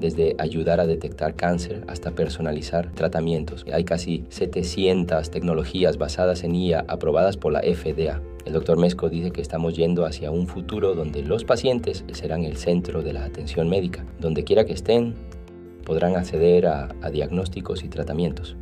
Desde 0.00 0.34
ayudar 0.40 0.80
a 0.80 0.86
detectar 0.88 1.36
cáncer 1.36 1.84
hasta 1.86 2.10
personalizar 2.10 2.90
tratamientos. 2.90 3.64
Hay 3.72 3.84
casi 3.84 4.24
700 4.30 5.30
tecnologías 5.30 5.96
basadas 5.96 6.42
en 6.42 6.56
IA 6.56 6.84
aprobadas 6.88 7.36
por 7.36 7.52
la 7.52 7.60
FDA. 7.60 8.20
El 8.44 8.54
doctor 8.54 8.78
Mesco 8.78 9.08
dice 9.08 9.30
que 9.30 9.40
estamos 9.40 9.76
yendo 9.76 10.06
hacia 10.06 10.32
un 10.32 10.48
futuro 10.48 10.96
donde 10.96 11.22
los 11.22 11.44
pacientes 11.44 12.04
serán 12.10 12.42
el 12.42 12.56
centro 12.56 13.00
de 13.00 13.12
la 13.12 13.24
atención 13.24 13.68
médica. 13.68 14.04
Donde 14.18 14.42
quiera 14.42 14.64
que 14.64 14.72
estén, 14.72 15.14
podrán 15.84 16.16
acceder 16.16 16.66
a, 16.66 16.88
a 17.00 17.10
diagnósticos 17.10 17.84
y 17.84 17.88
tratamientos. 17.88 18.56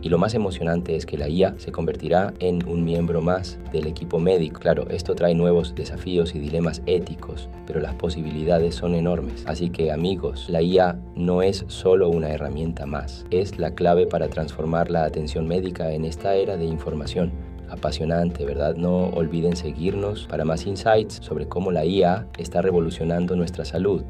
Y 0.00 0.10
lo 0.10 0.18
más 0.18 0.34
emocionante 0.34 0.94
es 0.94 1.06
que 1.06 1.18
la 1.18 1.28
IA 1.28 1.54
se 1.58 1.72
convertirá 1.72 2.32
en 2.38 2.66
un 2.68 2.84
miembro 2.84 3.20
más 3.20 3.58
del 3.72 3.86
equipo 3.86 4.18
médico. 4.18 4.60
Claro, 4.60 4.88
esto 4.90 5.14
trae 5.14 5.34
nuevos 5.34 5.74
desafíos 5.74 6.34
y 6.34 6.38
dilemas 6.38 6.82
éticos, 6.86 7.48
pero 7.66 7.80
las 7.80 7.94
posibilidades 7.94 8.76
son 8.76 8.94
enormes. 8.94 9.44
Así 9.46 9.70
que 9.70 9.90
amigos, 9.90 10.48
la 10.48 10.62
IA 10.62 10.98
no 11.16 11.42
es 11.42 11.64
solo 11.66 12.08
una 12.08 12.30
herramienta 12.30 12.86
más, 12.86 13.26
es 13.30 13.58
la 13.58 13.74
clave 13.74 14.06
para 14.06 14.28
transformar 14.28 14.90
la 14.90 15.04
atención 15.04 15.48
médica 15.48 15.92
en 15.92 16.04
esta 16.04 16.34
era 16.34 16.56
de 16.56 16.64
información 16.64 17.32
apasionante, 17.70 18.44
¿verdad? 18.44 18.76
No 18.76 19.08
olviden 19.08 19.56
seguirnos 19.56 20.26
para 20.26 20.44
más 20.44 20.66
insights 20.66 21.18
sobre 21.22 21.48
cómo 21.48 21.70
la 21.70 21.84
IA 21.84 22.26
está 22.38 22.62
revolucionando 22.62 23.36
nuestra 23.36 23.64
salud. 23.64 24.02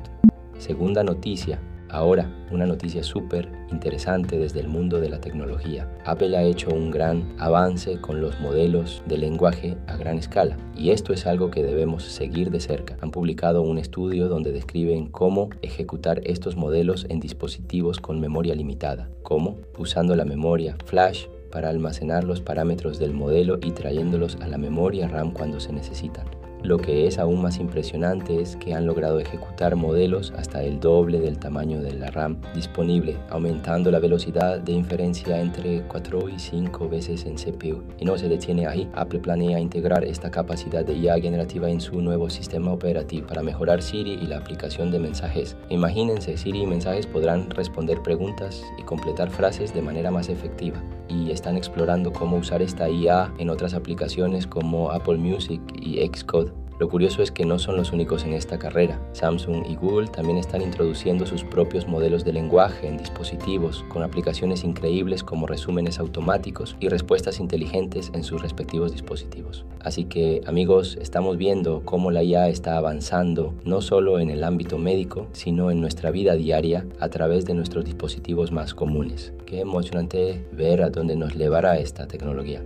Segunda 0.58 1.02
noticia, 1.02 1.60
Ahora, 1.90 2.30
una 2.50 2.66
noticia 2.66 3.02
súper 3.02 3.48
interesante 3.70 4.38
desde 4.38 4.60
el 4.60 4.68
mundo 4.68 5.00
de 5.00 5.08
la 5.08 5.20
tecnología. 5.20 5.88
Apple 6.04 6.36
ha 6.36 6.42
hecho 6.42 6.70
un 6.70 6.90
gran 6.90 7.34
avance 7.38 8.00
con 8.00 8.20
los 8.20 8.38
modelos 8.40 9.02
de 9.06 9.18
lenguaje 9.18 9.76
a 9.86 9.96
gran 9.96 10.18
escala 10.18 10.56
y 10.76 10.90
esto 10.90 11.12
es 11.12 11.26
algo 11.26 11.50
que 11.50 11.62
debemos 11.62 12.04
seguir 12.04 12.50
de 12.50 12.60
cerca. 12.60 12.96
Han 13.00 13.10
publicado 13.10 13.62
un 13.62 13.78
estudio 13.78 14.28
donde 14.28 14.52
describen 14.52 15.06
cómo 15.06 15.50
ejecutar 15.62 16.20
estos 16.24 16.56
modelos 16.56 17.06
en 17.08 17.20
dispositivos 17.20 18.00
con 18.00 18.20
memoria 18.20 18.54
limitada. 18.54 19.08
¿Cómo? 19.22 19.56
Usando 19.78 20.14
la 20.14 20.24
memoria 20.24 20.76
flash 20.84 21.26
para 21.50 21.70
almacenar 21.70 22.24
los 22.24 22.40
parámetros 22.40 22.98
del 22.98 23.12
modelo 23.12 23.58
y 23.62 23.70
trayéndolos 23.70 24.36
a 24.42 24.48
la 24.48 24.58
memoria 24.58 25.08
RAM 25.08 25.32
cuando 25.32 25.60
se 25.60 25.72
necesitan. 25.72 26.26
Lo 26.62 26.76
que 26.78 27.06
es 27.06 27.18
aún 27.18 27.40
más 27.40 27.58
impresionante 27.60 28.40
es 28.40 28.56
que 28.56 28.74
han 28.74 28.84
logrado 28.84 29.20
ejecutar 29.20 29.76
modelos 29.76 30.32
hasta 30.36 30.62
el 30.62 30.80
doble 30.80 31.20
del 31.20 31.38
tamaño 31.38 31.80
de 31.80 31.94
la 31.94 32.10
RAM 32.10 32.40
disponible, 32.54 33.16
aumentando 33.30 33.90
la 33.90 34.00
velocidad 34.00 34.58
de 34.58 34.72
inferencia 34.72 35.40
entre 35.40 35.82
4 35.82 36.28
y 36.28 36.38
5 36.38 36.88
veces 36.88 37.26
en 37.26 37.36
CPU. 37.36 37.84
Y 37.98 38.04
no 38.04 38.18
se 38.18 38.28
detiene 38.28 38.66
ahí, 38.66 38.88
Apple 38.94 39.20
planea 39.20 39.60
integrar 39.60 40.04
esta 40.04 40.30
capacidad 40.30 40.84
de 40.84 40.94
IA 40.94 41.20
generativa 41.20 41.70
en 41.70 41.80
su 41.80 42.00
nuevo 42.02 42.28
sistema 42.28 42.72
operativo 42.72 43.28
para 43.28 43.42
mejorar 43.42 43.80
Siri 43.80 44.18
y 44.20 44.26
la 44.26 44.38
aplicación 44.38 44.90
de 44.90 44.98
mensajes. 44.98 45.56
Imagínense, 45.68 46.36
Siri 46.36 46.62
y 46.62 46.66
mensajes 46.66 47.06
podrán 47.06 47.50
responder 47.50 48.02
preguntas 48.02 48.62
y 48.78 48.82
completar 48.82 49.30
frases 49.30 49.72
de 49.72 49.82
manera 49.82 50.10
más 50.10 50.28
efectiva. 50.28 50.82
Y 51.08 51.30
están 51.30 51.56
explorando 51.56 52.12
cómo 52.12 52.36
usar 52.36 52.62
esta 52.62 52.90
IA 52.90 53.32
en 53.38 53.48
otras 53.48 53.74
aplicaciones 53.74 54.46
como 54.46 54.90
Apple 54.90 55.16
Music 55.16 55.60
y 55.80 55.98
Xcode. 56.06 56.47
Lo 56.78 56.88
curioso 56.88 57.22
es 57.22 57.32
que 57.32 57.44
no 57.44 57.58
son 57.58 57.76
los 57.76 57.90
únicos 57.90 58.24
en 58.24 58.34
esta 58.34 58.56
carrera. 58.56 59.00
Samsung 59.12 59.66
y 59.68 59.74
Google 59.74 60.06
también 60.06 60.38
están 60.38 60.62
introduciendo 60.62 61.26
sus 61.26 61.42
propios 61.42 61.88
modelos 61.88 62.24
de 62.24 62.32
lenguaje 62.32 62.86
en 62.86 62.96
dispositivos, 62.98 63.84
con 63.88 64.04
aplicaciones 64.04 64.62
increíbles 64.62 65.24
como 65.24 65.48
resúmenes 65.48 65.98
automáticos 65.98 66.76
y 66.78 66.88
respuestas 66.88 67.40
inteligentes 67.40 68.12
en 68.14 68.22
sus 68.22 68.42
respectivos 68.42 68.92
dispositivos. 68.92 69.64
Así 69.80 70.04
que 70.04 70.40
amigos, 70.46 70.96
estamos 71.00 71.36
viendo 71.36 71.82
cómo 71.84 72.12
la 72.12 72.22
IA 72.22 72.48
está 72.48 72.76
avanzando 72.76 73.54
no 73.64 73.80
solo 73.80 74.20
en 74.20 74.30
el 74.30 74.44
ámbito 74.44 74.78
médico, 74.78 75.26
sino 75.32 75.72
en 75.72 75.80
nuestra 75.80 76.12
vida 76.12 76.34
diaria 76.34 76.86
a 77.00 77.08
través 77.08 77.44
de 77.44 77.54
nuestros 77.54 77.84
dispositivos 77.86 78.52
más 78.52 78.72
comunes. 78.72 79.32
Qué 79.46 79.60
emocionante 79.60 80.46
ver 80.52 80.82
a 80.82 80.90
dónde 80.90 81.16
nos 81.16 81.34
llevará 81.34 81.76
esta 81.78 82.06
tecnología. 82.06 82.62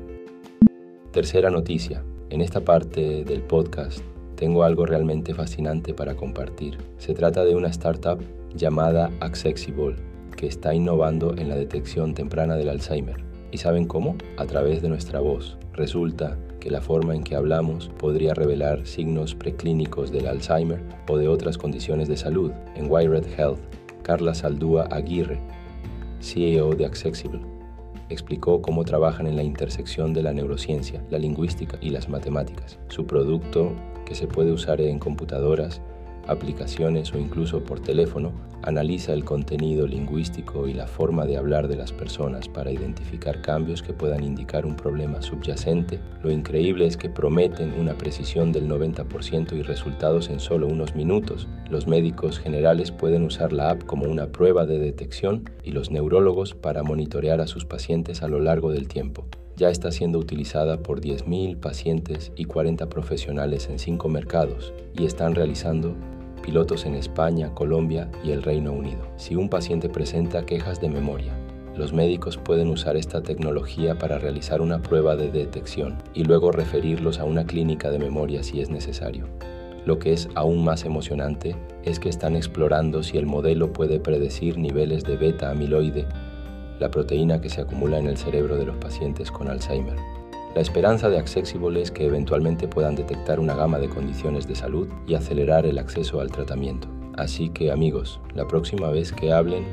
Tercera 1.13 1.49
noticia. 1.49 2.05
En 2.33 2.41
esta 2.41 2.63
parte 2.63 3.25
del 3.25 3.43
podcast 3.43 4.01
tengo 4.37 4.65
algo 4.65 4.87
realmente 4.87 5.35
fascinante 5.35 5.93
para 5.93 6.15
compartir. 6.15 6.79
Se 6.97 7.13
trata 7.13 7.45
de 7.45 7.55
una 7.55 7.69
startup 7.69 8.21
llamada 8.55 9.11
Accessible, 9.21 9.97
que 10.35 10.47
está 10.47 10.73
innovando 10.73 11.35
en 11.37 11.51
la 11.51 11.57
detección 11.57 12.15
temprana 12.15 12.57
del 12.57 12.71
Alzheimer. 12.71 13.23
¿Y 13.51 13.59
saben 13.59 13.85
cómo? 13.85 14.17
A 14.39 14.47
través 14.47 14.81
de 14.81 14.89
nuestra 14.89 15.21
voz. 15.21 15.59
Resulta 15.75 16.39
que 16.59 16.71
la 16.71 16.81
forma 16.81 17.15
en 17.15 17.23
que 17.23 17.37
hablamos 17.37 17.91
podría 17.99 18.33
revelar 18.33 18.87
signos 18.87 19.35
preclínicos 19.35 20.11
del 20.11 20.27
Alzheimer 20.27 20.81
o 21.11 21.19
de 21.19 21.29
otras 21.29 21.59
condiciones 21.59 22.09
de 22.09 22.17
salud. 22.17 22.51
En 22.77 22.91
Wired 22.91 23.27
Health, 23.37 23.61
Carla 24.03 24.33
Saldúa 24.33 24.85
Aguirre, 24.91 25.39
CEO 26.23 26.75
de 26.75 26.87
Accessible, 26.87 27.52
explicó 28.13 28.63
cómo 28.63 28.85
trabajan 28.85 29.27
en 29.27 29.37
la 29.37 29.43
intersección 29.43 30.13
de 30.13 30.23
la 30.23 30.33
neurociencia, 30.33 31.05
la 31.11 31.19
lingüística 31.19 31.79
y 31.81 31.91
las 31.91 32.09
matemáticas. 32.09 32.79
Su 32.89 33.07
producto, 33.07 33.73
que 34.05 34.15
se 34.15 34.27
puede 34.27 34.53
usar 34.53 34.81
en 34.81 34.99
computadoras, 34.99 35.81
aplicaciones 36.27 37.13
o 37.13 37.19
incluso 37.19 37.65
por 37.65 37.81
teléfono, 37.81 38.33
analiza 38.63 39.13
el 39.13 39.25
contenido 39.25 39.87
lingüístico 39.87 40.69
y 40.69 40.73
la 40.73 40.87
forma 40.87 41.27
de 41.27 41.37
hablar 41.37 41.69
de 41.69 41.77
las 41.77 41.93
personas 41.93 42.49
para 42.49 42.71
identificar 42.71 43.43
cambios 43.43 43.83
que 43.83 43.93
puedan 43.93 44.23
indicar 44.23 44.65
un 44.67 44.77
problema 44.77 45.21
subyacente. 45.21 46.01
Lo 46.23 46.31
increíble 46.31 46.87
es 46.87 46.97
que 46.97 47.11
prometen 47.11 47.75
una 47.79 47.95
precisión 47.95 48.53
del 48.53 48.69
90% 48.69 49.57
y 49.57 49.63
resultados 49.63 50.31
en 50.31 50.41
solo 50.41 50.69
unos 50.69 50.95
minutos. 50.95 51.49
Los 51.71 51.87
médicos 51.87 52.39
generales 52.39 52.93
pueden 52.93 53.25
usar 53.25 53.53
la 53.53 53.71
app 53.71 53.85
como 53.85 54.07
una 54.07 54.29
prueba 54.29 54.67
de 54.67 54.79
detección 54.79 55.51
y 55.65 55.73
los 55.73 55.91
neurólogos 55.91 56.55
para 56.55 56.83
monitorear 56.83 57.41
a 57.41 57.47
sus 57.47 57.65
pacientes 57.65 58.23
a 58.23 58.29
lo 58.29 58.41
largo 58.41 58.71
del 58.71 58.89
tiempo 58.89 59.27
ya 59.57 59.71
está 59.71 59.91
siendo 59.91 60.19
utilizada 60.19 60.79
por 60.79 61.01
10.000 61.01 61.59
pacientes 61.59 62.33
y 62.37 62.45
40 62.45 62.89
profesionales 62.89 63.69
en 63.69 63.79
5 63.79 64.09
mercados 64.09 64.73
y 64.95 65.05
están 65.05 65.35
realizando 65.35 65.95
pilotos 66.43 66.87
en 66.87 66.95
España, 66.95 67.55
Colombia 67.55 68.11
y 68.25 68.33
el 68.33 68.43
Reino 68.43 68.73
Unido. 68.73 69.07
Si 69.17 69.37
un 69.37 69.49
paciente 69.49 69.89
presenta 69.89 70.45
quejas 70.45 70.81
de 70.81 70.89
memoria, 70.89 71.33
los 71.77 71.95
médicos 71.95 72.37
pueden 72.37 72.69
usar 72.69 72.97
esta 72.97 73.23
tecnología 73.23 73.99
para 73.99 74.19
realizar 74.19 74.61
una 74.61 74.83
prueba 74.83 75.17
de 75.17 75.31
detección 75.31 75.97
y 76.13 76.25
luego 76.25 76.53
referirlos 76.53 77.19
a 77.19 77.25
una 77.25 77.47
clínica 77.47 77.91
de 77.91 77.99
memoria 77.99 78.43
si 78.43 78.61
es 78.61 78.69
necesario. 78.69 79.27
Lo 79.87 79.99
que 79.99 80.13
es 80.13 80.29
aún 80.35 80.63
más 80.65 80.85
emocionante 80.85 81.57
es 81.83 81.99
que 81.99 82.09
están 82.09 82.37
explorando 82.37 83.03
si 83.03 83.17
el 83.17 83.27
modelo 83.27 83.73
puede 83.73 83.99
predecir 83.99 84.59
niveles 84.59 85.03
de 85.05 85.17
beta 85.17 85.51
amiloide, 85.51 86.07
la 86.81 86.91
proteína 86.91 87.41
que 87.41 87.49
se 87.49 87.61
acumula 87.61 87.99
en 87.99 88.07
el 88.07 88.17
cerebro 88.17 88.57
de 88.57 88.67
los 88.67 88.77
pacientes 88.77 89.31
con 89.31 89.49
Alzheimer. 89.49 89.97
La 90.55 90.61
esperanza 90.61 91.09
de 91.09 91.19
Accessible 91.19 91.81
es 91.81 91.91
que 91.91 92.05
eventualmente 92.05 92.69
puedan 92.69 92.95
detectar 92.95 93.41
una 93.41 93.55
gama 93.55 93.79
de 93.79 93.89
condiciones 93.89 94.47
de 94.47 94.55
salud 94.55 94.87
y 95.07 95.15
acelerar 95.15 95.65
el 95.65 95.79
acceso 95.79 96.21
al 96.21 96.31
tratamiento. 96.31 96.89
Así 97.17 97.49
que 97.49 97.73
amigos, 97.73 98.21
la 98.35 98.47
próxima 98.47 98.91
vez 98.91 99.13
que 99.13 99.33
hablen, 99.33 99.65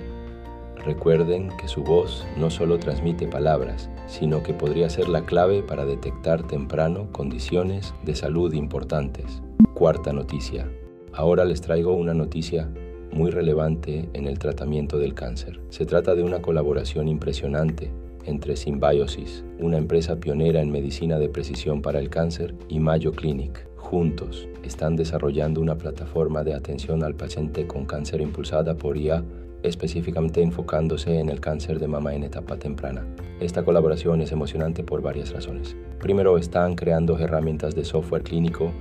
recuerden 0.85 1.49
que 1.57 1.67
su 1.67 1.83
voz 1.83 2.25
no 2.37 2.49
solo 2.49 2.79
transmite 2.79 3.27
palabras, 3.27 3.89
sino 4.07 4.41
que 4.41 4.53
podría 4.53 4.89
ser 4.89 5.09
la 5.09 5.25
clave 5.25 5.63
para 5.63 5.85
detectar 5.85 6.47
temprano 6.47 7.09
condiciones 7.11 7.93
de 8.03 8.15
salud 8.15 8.53
importantes. 8.53 9.41
Cuarta 9.73 10.13
noticia. 10.13 10.69
Ahora 11.13 11.43
les 11.43 11.59
traigo 11.59 11.93
una 11.93 12.13
noticia 12.13 12.69
muy 13.11 13.31
relevante 13.31 14.09
en 14.13 14.27
el 14.27 14.39
tratamiento 14.39 14.97
del 14.97 15.13
cáncer. 15.13 15.59
Se 15.69 15.85
trata 15.85 16.15
de 16.15 16.23
una 16.23 16.41
colaboración 16.41 17.07
impresionante 17.07 17.91
entre 18.25 18.55
Symbiosis, 18.55 19.43
una 19.59 19.77
empresa 19.77 20.19
pionera 20.19 20.61
en 20.61 20.71
medicina 20.71 21.17
de 21.19 21.29
precisión 21.29 21.81
para 21.81 21.99
el 21.99 22.09
cáncer, 22.09 22.55
y 22.67 22.79
Mayo 22.79 23.11
Clinic. 23.11 23.67
Juntos 23.77 24.47
están 24.63 24.95
desarrollando 24.95 25.61
una 25.61 25.77
plataforma 25.77 26.43
de 26.43 26.53
atención 26.53 27.03
al 27.03 27.15
paciente 27.15 27.65
con 27.65 27.85
cáncer 27.85 28.21
impulsada 28.21 28.75
por 28.75 28.97
IA 28.97 29.23
específicamente 29.63 30.41
enfocándose 30.41 31.19
en 31.19 31.29
el 31.29 31.39
cáncer 31.39 31.79
de 31.79 31.87
mama 31.87 32.13
en 32.13 32.23
etapa 32.23 32.57
temprana. 32.57 33.05
Esta 33.39 33.63
colaboración 33.63 34.21
es 34.21 34.31
emocionante 34.31 34.83
por 34.83 35.01
varias 35.01 35.31
razones. 35.31 35.75
Primero, 35.99 36.37
están 36.37 36.75
creando 36.75 37.17
herramientas 37.17 37.75
de 37.75 37.85
software 37.85 38.23
clínico 38.23 38.71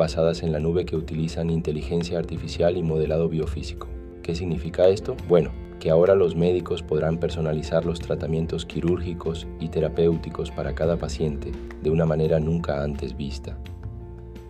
basadas 0.00 0.42
en 0.42 0.50
la 0.50 0.60
nube 0.60 0.86
que 0.86 0.96
utilizan 0.96 1.50
inteligencia 1.50 2.18
artificial 2.18 2.78
y 2.78 2.82
modelado 2.82 3.28
biofísico. 3.28 3.86
¿Qué 4.22 4.34
significa 4.34 4.88
esto? 4.88 5.14
Bueno, 5.28 5.52
que 5.78 5.90
ahora 5.90 6.14
los 6.14 6.34
médicos 6.34 6.82
podrán 6.82 7.18
personalizar 7.18 7.84
los 7.84 8.00
tratamientos 8.00 8.64
quirúrgicos 8.64 9.46
y 9.60 9.68
terapéuticos 9.68 10.50
para 10.50 10.74
cada 10.74 10.96
paciente 10.96 11.52
de 11.82 11.90
una 11.90 12.06
manera 12.06 12.40
nunca 12.40 12.82
antes 12.82 13.14
vista. 13.14 13.58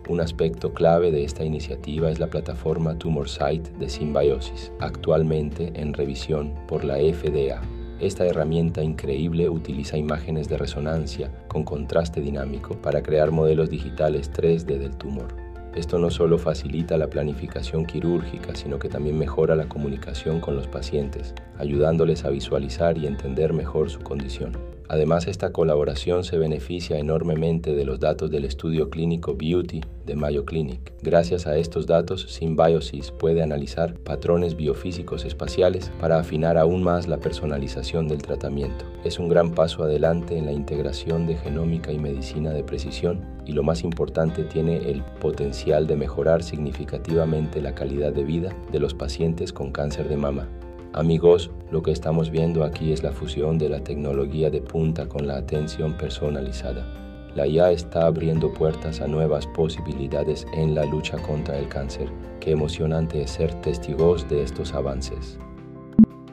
Un 0.07 0.21
aspecto 0.21 0.73
clave 0.73 1.11
de 1.11 1.25
esta 1.25 1.43
iniciativa 1.43 2.09
es 2.09 2.19
la 2.19 2.27
plataforma 2.27 2.97
TumorSite 2.97 3.71
de 3.77 3.89
Symbiosis, 3.89 4.71
actualmente 4.79 5.73
en 5.75 5.93
revisión 5.93 6.53
por 6.65 6.85
la 6.85 6.95
FDA. 6.95 7.61
Esta 8.01 8.25
herramienta 8.25 8.81
increíble 8.81 9.47
utiliza 9.47 9.95
imágenes 9.95 10.49
de 10.49 10.57
resonancia 10.57 11.31
con 11.47 11.63
contraste 11.63 12.19
dinámico 12.19 12.73
para 12.81 13.03
crear 13.03 13.29
modelos 13.29 13.69
digitales 13.69 14.33
3D 14.33 14.79
del 14.79 14.97
tumor. 14.97 15.35
Esto 15.75 15.99
no 15.99 16.09
solo 16.09 16.39
facilita 16.39 16.97
la 16.97 17.11
planificación 17.11 17.85
quirúrgica, 17.85 18.55
sino 18.55 18.79
que 18.79 18.89
también 18.89 19.19
mejora 19.19 19.55
la 19.55 19.69
comunicación 19.69 20.39
con 20.39 20.55
los 20.55 20.67
pacientes, 20.67 21.35
ayudándoles 21.59 22.25
a 22.25 22.31
visualizar 22.31 22.97
y 22.97 23.05
entender 23.05 23.53
mejor 23.53 23.91
su 23.91 23.99
condición. 23.99 24.70
Además, 24.91 25.25
esta 25.27 25.53
colaboración 25.53 26.25
se 26.25 26.37
beneficia 26.37 26.99
enormemente 26.99 27.73
de 27.73 27.85
los 27.85 28.01
datos 28.01 28.29
del 28.29 28.43
estudio 28.43 28.89
clínico 28.89 29.35
Beauty 29.35 29.79
de 30.05 30.15
Mayo 30.17 30.43
Clinic. 30.43 30.91
Gracias 31.01 31.47
a 31.47 31.55
estos 31.55 31.87
datos, 31.87 32.23
Symbiosis 32.23 33.11
puede 33.11 33.41
analizar 33.41 33.93
patrones 33.93 34.57
biofísicos 34.57 35.23
espaciales 35.23 35.89
para 36.01 36.19
afinar 36.19 36.57
aún 36.57 36.83
más 36.83 37.07
la 37.07 37.21
personalización 37.21 38.09
del 38.09 38.21
tratamiento. 38.21 38.83
Es 39.05 39.17
un 39.17 39.29
gran 39.29 39.51
paso 39.55 39.83
adelante 39.83 40.37
en 40.37 40.45
la 40.45 40.51
integración 40.51 41.25
de 41.25 41.37
genómica 41.37 41.93
y 41.93 41.97
medicina 41.97 42.51
de 42.51 42.65
precisión 42.65 43.25
y 43.45 43.53
lo 43.53 43.63
más 43.63 43.85
importante 43.85 44.43
tiene 44.43 44.89
el 44.91 45.03
potencial 45.21 45.87
de 45.87 45.95
mejorar 45.95 46.43
significativamente 46.43 47.61
la 47.61 47.73
calidad 47.75 48.11
de 48.11 48.25
vida 48.25 48.53
de 48.73 48.79
los 48.81 48.93
pacientes 48.93 49.53
con 49.53 49.71
cáncer 49.71 50.09
de 50.09 50.17
mama. 50.17 50.49
Amigos, 50.93 51.51
lo 51.71 51.81
que 51.81 51.91
estamos 51.91 52.31
viendo 52.31 52.65
aquí 52.65 52.91
es 52.91 53.01
la 53.01 53.13
fusión 53.13 53.57
de 53.57 53.69
la 53.69 53.81
tecnología 53.81 54.49
de 54.49 54.61
punta 54.61 55.07
con 55.07 55.25
la 55.25 55.37
atención 55.37 55.93
personalizada. 55.93 56.85
La 57.33 57.47
IA 57.47 57.71
está 57.71 58.07
abriendo 58.07 58.53
puertas 58.53 58.99
a 58.99 59.07
nuevas 59.07 59.47
posibilidades 59.47 60.45
en 60.53 60.75
la 60.75 60.83
lucha 60.83 61.17
contra 61.19 61.57
el 61.57 61.69
cáncer. 61.69 62.09
Qué 62.41 62.51
emocionante 62.51 63.21
es 63.21 63.31
ser 63.31 63.53
testigos 63.61 64.27
de 64.27 64.43
estos 64.43 64.73
avances. 64.73 65.39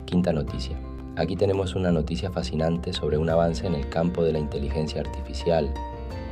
Quinta 0.07 0.33
noticia. 0.33 0.77
Aquí 1.15 1.37
tenemos 1.37 1.77
una 1.77 1.93
noticia 1.93 2.33
fascinante 2.33 2.93
sobre 2.93 3.17
un 3.17 3.31
avance 3.31 3.65
en 3.65 3.77
el 3.77 3.89
campo 3.89 4.25
de 4.25 4.33
la 4.33 4.41
inteligencia 4.41 5.03
artificial 5.03 5.73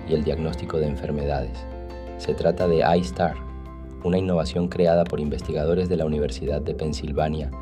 y 0.09 0.15
el 0.15 0.25
diagnóstico 0.25 0.79
de 0.79 0.89
enfermedades. 0.89 1.65
Se 2.19 2.35
trata 2.35 2.67
de 2.67 2.83
iStar, 2.99 3.37
una 4.03 4.19
innovación 4.19 4.67
creada 4.67 5.05
por 5.05 5.21
investigadores 5.21 5.89
de 5.89 5.97
la 5.97 6.07
Universidad 6.07 6.61
de 6.61 6.75
Pensilvania 6.75 7.53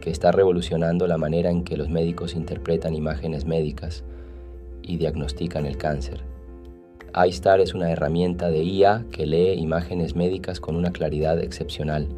que 0.00 0.10
está 0.10 0.32
revolucionando 0.32 1.06
la 1.06 1.18
manera 1.18 1.50
en 1.50 1.62
que 1.62 1.76
los 1.76 1.88
médicos 1.88 2.34
interpretan 2.34 2.94
imágenes 2.94 3.44
médicas 3.44 4.02
y 4.82 4.96
diagnostican 4.96 5.66
el 5.66 5.76
cáncer. 5.76 6.22
iStar 7.26 7.60
es 7.60 7.74
una 7.74 7.90
herramienta 7.90 8.50
de 8.50 8.62
IA 8.62 9.04
que 9.10 9.26
lee 9.26 9.52
imágenes 9.52 10.16
médicas 10.16 10.60
con 10.60 10.76
una 10.76 10.90
claridad 10.90 11.38
excepcional, 11.40 12.08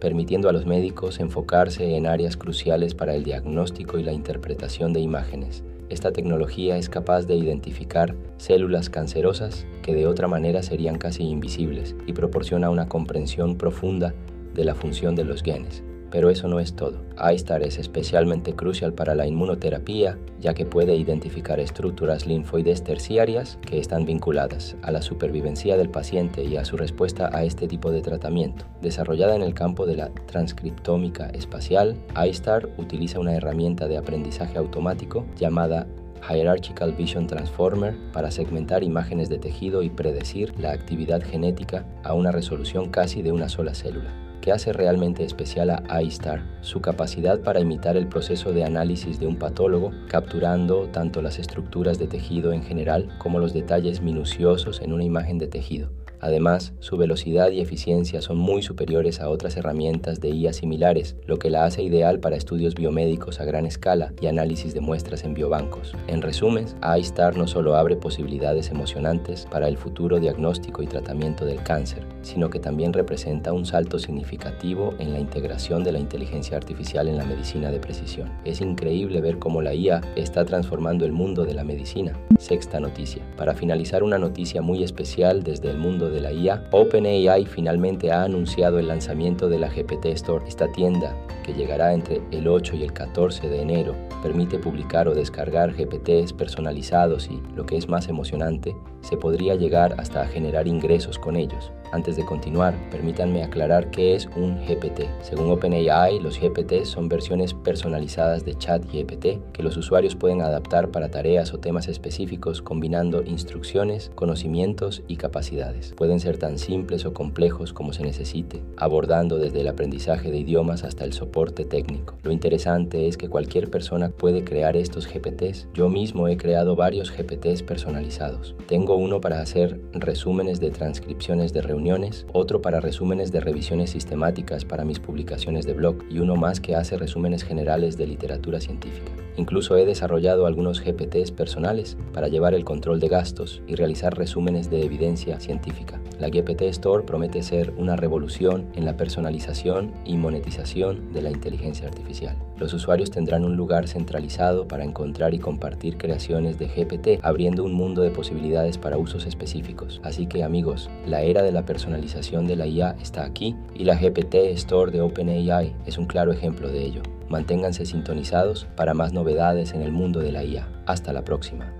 permitiendo 0.00 0.48
a 0.48 0.52
los 0.52 0.66
médicos 0.66 1.20
enfocarse 1.20 1.96
en 1.96 2.06
áreas 2.06 2.36
cruciales 2.36 2.94
para 2.94 3.14
el 3.14 3.24
diagnóstico 3.24 3.98
y 3.98 4.02
la 4.02 4.12
interpretación 4.12 4.92
de 4.92 5.00
imágenes. 5.00 5.62
Esta 5.90 6.10
tecnología 6.10 6.76
es 6.76 6.88
capaz 6.88 7.26
de 7.26 7.36
identificar 7.36 8.14
células 8.38 8.88
cancerosas 8.88 9.66
que 9.82 9.94
de 9.94 10.06
otra 10.06 10.26
manera 10.26 10.62
serían 10.62 10.98
casi 10.98 11.24
invisibles 11.24 11.94
y 12.06 12.14
proporciona 12.14 12.70
una 12.70 12.88
comprensión 12.88 13.56
profunda 13.56 14.14
de 14.54 14.64
la 14.64 14.74
función 14.74 15.14
de 15.14 15.24
los 15.24 15.42
genes. 15.42 15.82
Pero 16.12 16.28
eso 16.28 16.46
no 16.46 16.60
es 16.60 16.74
todo. 16.74 17.00
iStar 17.34 17.62
es 17.62 17.78
especialmente 17.78 18.54
crucial 18.54 18.92
para 18.92 19.14
la 19.14 19.26
inmunoterapia, 19.26 20.18
ya 20.38 20.52
que 20.52 20.66
puede 20.66 20.94
identificar 20.94 21.58
estructuras 21.58 22.26
linfoides 22.26 22.84
terciarias 22.84 23.58
que 23.66 23.78
están 23.78 24.04
vinculadas 24.04 24.76
a 24.82 24.92
la 24.92 25.00
supervivencia 25.00 25.78
del 25.78 25.88
paciente 25.88 26.44
y 26.44 26.58
a 26.58 26.66
su 26.66 26.76
respuesta 26.76 27.30
a 27.32 27.44
este 27.44 27.66
tipo 27.66 27.90
de 27.90 28.02
tratamiento. 28.02 28.66
Desarrollada 28.82 29.34
en 29.34 29.42
el 29.42 29.54
campo 29.54 29.86
de 29.86 29.96
la 29.96 30.10
transcriptómica 30.26 31.30
espacial, 31.30 31.96
iStar 32.28 32.68
utiliza 32.76 33.18
una 33.18 33.34
herramienta 33.34 33.88
de 33.88 33.96
aprendizaje 33.96 34.58
automático 34.58 35.24
llamada 35.38 35.86
Hierarchical 36.28 36.92
Vision 36.92 37.26
Transformer 37.26 37.96
para 38.12 38.30
segmentar 38.30 38.84
imágenes 38.84 39.30
de 39.30 39.38
tejido 39.38 39.82
y 39.82 39.88
predecir 39.88 40.52
la 40.60 40.72
actividad 40.72 41.22
genética 41.22 41.86
a 42.04 42.12
una 42.12 42.32
resolución 42.32 42.90
casi 42.90 43.22
de 43.22 43.32
una 43.32 43.48
sola 43.48 43.74
célula 43.74 44.21
que 44.42 44.52
hace 44.52 44.74
realmente 44.74 45.24
especial 45.24 45.70
a 45.70 46.02
iStar, 46.02 46.42
su 46.60 46.82
capacidad 46.82 47.40
para 47.40 47.60
imitar 47.60 47.96
el 47.96 48.08
proceso 48.08 48.52
de 48.52 48.64
análisis 48.64 49.18
de 49.18 49.26
un 49.26 49.36
patólogo, 49.36 49.92
capturando 50.08 50.88
tanto 50.88 51.22
las 51.22 51.38
estructuras 51.38 51.98
de 51.98 52.08
tejido 52.08 52.52
en 52.52 52.62
general 52.62 53.08
como 53.18 53.38
los 53.38 53.54
detalles 53.54 54.02
minuciosos 54.02 54.82
en 54.82 54.92
una 54.92 55.04
imagen 55.04 55.38
de 55.38 55.46
tejido. 55.46 56.01
Además, 56.22 56.72
su 56.78 56.96
velocidad 56.96 57.50
y 57.50 57.60
eficiencia 57.60 58.22
son 58.22 58.38
muy 58.38 58.62
superiores 58.62 59.20
a 59.20 59.28
otras 59.28 59.56
herramientas 59.56 60.20
de 60.20 60.30
IA 60.30 60.52
similares, 60.52 61.16
lo 61.26 61.40
que 61.40 61.50
la 61.50 61.64
hace 61.64 61.82
ideal 61.82 62.20
para 62.20 62.36
estudios 62.36 62.76
biomédicos 62.76 63.40
a 63.40 63.44
gran 63.44 63.66
escala 63.66 64.12
y 64.20 64.28
análisis 64.28 64.72
de 64.72 64.80
muestras 64.80 65.24
en 65.24 65.34
biobancos. 65.34 65.96
En 66.06 66.22
resumen, 66.22 66.66
iStar 66.96 67.36
no 67.36 67.48
solo 67.48 67.74
abre 67.74 67.96
posibilidades 67.96 68.70
emocionantes 68.70 69.48
para 69.50 69.66
el 69.66 69.76
futuro 69.76 70.20
diagnóstico 70.20 70.80
y 70.84 70.86
tratamiento 70.86 71.44
del 71.44 71.60
cáncer, 71.64 72.06
sino 72.22 72.50
que 72.50 72.60
también 72.60 72.92
representa 72.92 73.52
un 73.52 73.66
salto 73.66 73.98
significativo 73.98 74.94
en 75.00 75.12
la 75.12 75.18
integración 75.18 75.82
de 75.82 75.90
la 75.90 75.98
inteligencia 75.98 76.56
artificial 76.56 77.08
en 77.08 77.18
la 77.18 77.24
medicina 77.24 77.72
de 77.72 77.80
precisión. 77.80 78.30
Es 78.44 78.60
increíble 78.60 79.20
ver 79.20 79.40
cómo 79.40 79.60
la 79.60 79.74
IA 79.74 80.00
está 80.14 80.44
transformando 80.44 81.04
el 81.04 81.10
mundo 81.10 81.44
de 81.44 81.54
la 81.54 81.64
medicina. 81.64 82.16
Sexta 82.38 82.78
noticia. 82.78 83.24
Para 83.36 83.54
finalizar 83.54 84.04
una 84.04 84.18
noticia 84.18 84.62
muy 84.62 84.84
especial 84.84 85.42
desde 85.42 85.68
el 85.68 85.78
mundo 85.78 86.11
de 86.12 86.20
la 86.20 86.32
IA, 86.32 86.64
OpenAI 86.70 87.46
finalmente 87.46 88.12
ha 88.12 88.22
anunciado 88.22 88.78
el 88.78 88.88
lanzamiento 88.88 89.48
de 89.48 89.58
la 89.58 89.68
GPT 89.68 90.06
Store. 90.06 90.44
Esta 90.46 90.70
tienda, 90.70 91.16
que 91.44 91.54
llegará 91.54 91.92
entre 91.92 92.20
el 92.30 92.46
8 92.46 92.76
y 92.76 92.82
el 92.82 92.92
14 92.92 93.48
de 93.48 93.62
enero, 93.62 93.94
permite 94.22 94.58
publicar 94.58 95.08
o 95.08 95.14
descargar 95.14 95.72
GPTs 95.72 96.32
personalizados 96.32 97.28
y, 97.28 97.42
lo 97.56 97.66
que 97.66 97.76
es 97.76 97.88
más 97.88 98.08
emocionante, 98.08 98.76
se 99.00 99.16
podría 99.16 99.54
llegar 99.54 99.94
hasta 99.98 100.22
a 100.22 100.26
generar 100.26 100.68
ingresos 100.68 101.18
con 101.18 101.36
ellos. 101.36 101.72
Antes 101.92 102.16
de 102.16 102.24
continuar, 102.24 102.74
permítanme 102.90 103.44
aclarar 103.44 103.90
qué 103.90 104.14
es 104.14 104.26
un 104.34 104.56
GPT. 104.66 105.02
Según 105.20 105.50
OpenAI, 105.50 106.20
los 106.20 106.40
GPT 106.40 106.84
son 106.84 107.10
versiones 107.10 107.52
personalizadas 107.52 108.46
de 108.46 108.54
ChatGPT 108.54 109.52
que 109.52 109.62
los 109.62 109.76
usuarios 109.76 110.16
pueden 110.16 110.40
adaptar 110.40 110.88
para 110.88 111.10
tareas 111.10 111.52
o 111.52 111.58
temas 111.58 111.88
específicos 111.88 112.62
combinando 112.62 113.22
instrucciones, 113.22 114.10
conocimientos 114.14 115.02
y 115.06 115.16
capacidades. 115.16 115.92
Pueden 115.94 116.18
ser 116.18 116.38
tan 116.38 116.56
simples 116.56 117.04
o 117.04 117.12
complejos 117.12 117.74
como 117.74 117.92
se 117.92 118.04
necesite, 118.04 118.62
abordando 118.78 119.36
desde 119.36 119.60
el 119.60 119.68
aprendizaje 119.68 120.30
de 120.30 120.38
idiomas 120.38 120.84
hasta 120.84 121.04
el 121.04 121.12
soporte 121.12 121.66
técnico. 121.66 122.14
Lo 122.22 122.32
interesante 122.32 123.06
es 123.06 123.18
que 123.18 123.28
cualquier 123.28 123.68
persona 123.68 124.08
puede 124.08 124.44
crear 124.44 124.78
estos 124.78 125.06
GPTs. 125.06 125.68
Yo 125.74 125.90
mismo 125.90 126.26
he 126.28 126.38
creado 126.38 126.74
varios 126.74 127.12
GPTs 127.12 127.62
personalizados. 127.62 128.54
Tengo 128.66 128.96
uno 128.96 129.20
para 129.20 129.42
hacer 129.42 129.78
resúmenes 129.92 130.58
de 130.58 130.70
transcripciones 130.70 131.52
de 131.52 131.60
reuniones 131.82 132.26
otro 132.32 132.62
para 132.62 132.78
resúmenes 132.78 133.32
de 133.32 133.40
revisiones 133.40 133.90
sistemáticas 133.90 134.64
para 134.64 134.84
mis 134.84 135.00
publicaciones 135.00 135.66
de 135.66 135.72
blog 135.72 135.96
y 136.08 136.20
uno 136.20 136.36
más 136.36 136.60
que 136.60 136.76
hace 136.76 136.96
resúmenes 136.96 137.42
generales 137.42 137.96
de 137.96 138.06
literatura 138.06 138.60
científica. 138.60 139.10
Incluso 139.36 139.76
he 139.76 139.84
desarrollado 139.84 140.46
algunos 140.46 140.80
GPTs 140.80 141.32
personales 141.32 141.96
para 142.12 142.28
llevar 142.28 142.54
el 142.54 142.64
control 142.64 143.00
de 143.00 143.08
gastos 143.08 143.62
y 143.66 143.74
realizar 143.74 144.16
resúmenes 144.16 144.70
de 144.70 144.84
evidencia 144.84 145.40
científica. 145.40 146.00
La 146.20 146.28
GPT 146.28 146.62
Store 146.62 147.04
promete 147.04 147.42
ser 147.42 147.72
una 147.78 147.96
revolución 147.96 148.66
en 148.76 148.84
la 148.84 148.96
personalización 148.96 149.92
y 150.04 150.16
monetización 150.16 151.12
de 151.12 151.22
la 151.22 151.30
inteligencia 151.30 151.88
artificial. 151.88 152.36
Los 152.58 152.74
usuarios 152.74 153.10
tendrán 153.10 153.44
un 153.44 153.56
lugar 153.56 153.88
centralizado 153.88 154.68
para 154.68 154.84
encontrar 154.84 155.34
y 155.34 155.40
compartir 155.40 155.96
creaciones 155.96 156.58
de 156.58 156.68
GPT, 156.68 157.24
abriendo 157.24 157.64
un 157.64 157.72
mundo 157.72 158.02
de 158.02 158.10
posibilidades 158.10 158.78
para 158.78 158.98
usos 158.98 159.26
específicos. 159.26 160.00
Así 160.04 160.26
que 160.26 160.44
amigos, 160.44 160.90
la 161.06 161.22
era 161.22 161.42
de 161.42 161.50
la 161.50 161.64
personalización 161.72 162.46
de 162.46 162.54
la 162.54 162.66
IA 162.66 162.96
está 163.00 163.24
aquí 163.24 163.56
y 163.74 163.84
la 163.84 163.96
GPT 163.96 164.34
Store 164.56 164.92
de 164.92 165.00
OpenAI 165.00 165.74
es 165.86 165.96
un 165.96 166.04
claro 166.04 166.30
ejemplo 166.30 166.68
de 166.68 166.84
ello. 166.84 167.00
Manténganse 167.30 167.86
sintonizados 167.86 168.66
para 168.76 168.92
más 168.92 169.14
novedades 169.14 169.72
en 169.72 169.80
el 169.80 169.90
mundo 169.90 170.20
de 170.20 170.32
la 170.32 170.44
IA. 170.44 170.68
Hasta 170.84 171.14
la 171.14 171.24
próxima. 171.24 171.72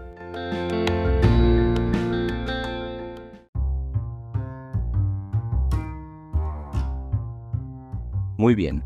Muy 8.38 8.54
bien, 8.54 8.82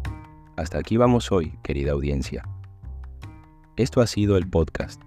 hasta 0.56 0.78
aquí 0.78 0.96
vamos 0.96 1.30
hoy, 1.30 1.56
querida 1.62 1.92
audiencia. 1.92 2.42
Esto 3.76 4.00
ha 4.00 4.08
sido 4.08 4.36
el 4.36 4.50
podcast, 4.50 5.00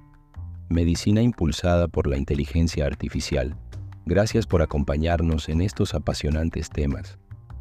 Medicina 0.70 1.22
impulsada 1.22 1.90
por 1.90 2.08
la 2.08 2.16
inteligencia 2.16 2.86
artificial. 2.86 3.58
Gracias 4.06 4.48
por 4.48 4.62
acompañarnos 4.62 5.50
en 5.50 5.62
estos 5.62 5.94
apasionantes 5.94 6.70
temas. 6.70 7.18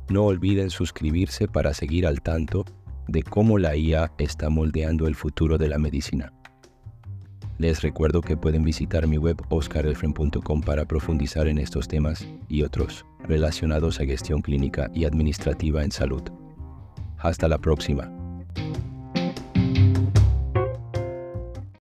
No 0.09 0.25
olviden 0.25 0.71
suscribirse 0.71 1.49
para 1.49 1.75
seguir 1.75 2.07
al 2.07 2.23
tanto 2.23 2.65
de 3.07 3.23
cómo 3.23 3.59
la 3.59 3.77
IA 3.77 4.13
está 4.19 4.49
moldeando 4.49 5.07
el 5.07 5.15
futuro 5.15 5.59
de 5.59 5.69
la 5.69 5.79
medicina. 5.79 6.33
Les 7.59 7.83
recuerdo 7.83 8.21
que 8.21 8.37
pueden 8.37 8.63
visitar 8.63 9.07
mi 9.09 9.19
web 9.19 9.37
oscarelfren.com 9.49 10.61
para 10.63 10.85
profundizar 10.85 11.49
en 11.49 11.59
estos 11.59 11.89
temas 11.89 12.27
y 12.49 12.63
otros 12.63 13.05
relacionados 13.25 13.99
a 14.01 14.05
gestión 14.05 14.43
clínica 14.43 14.91
y 14.95 15.05
administrativa 15.05 15.83
en 15.83 15.91
salud. 15.91 16.23
Hasta 17.19 17.49
la 17.49 17.59
próxima. 17.59 18.13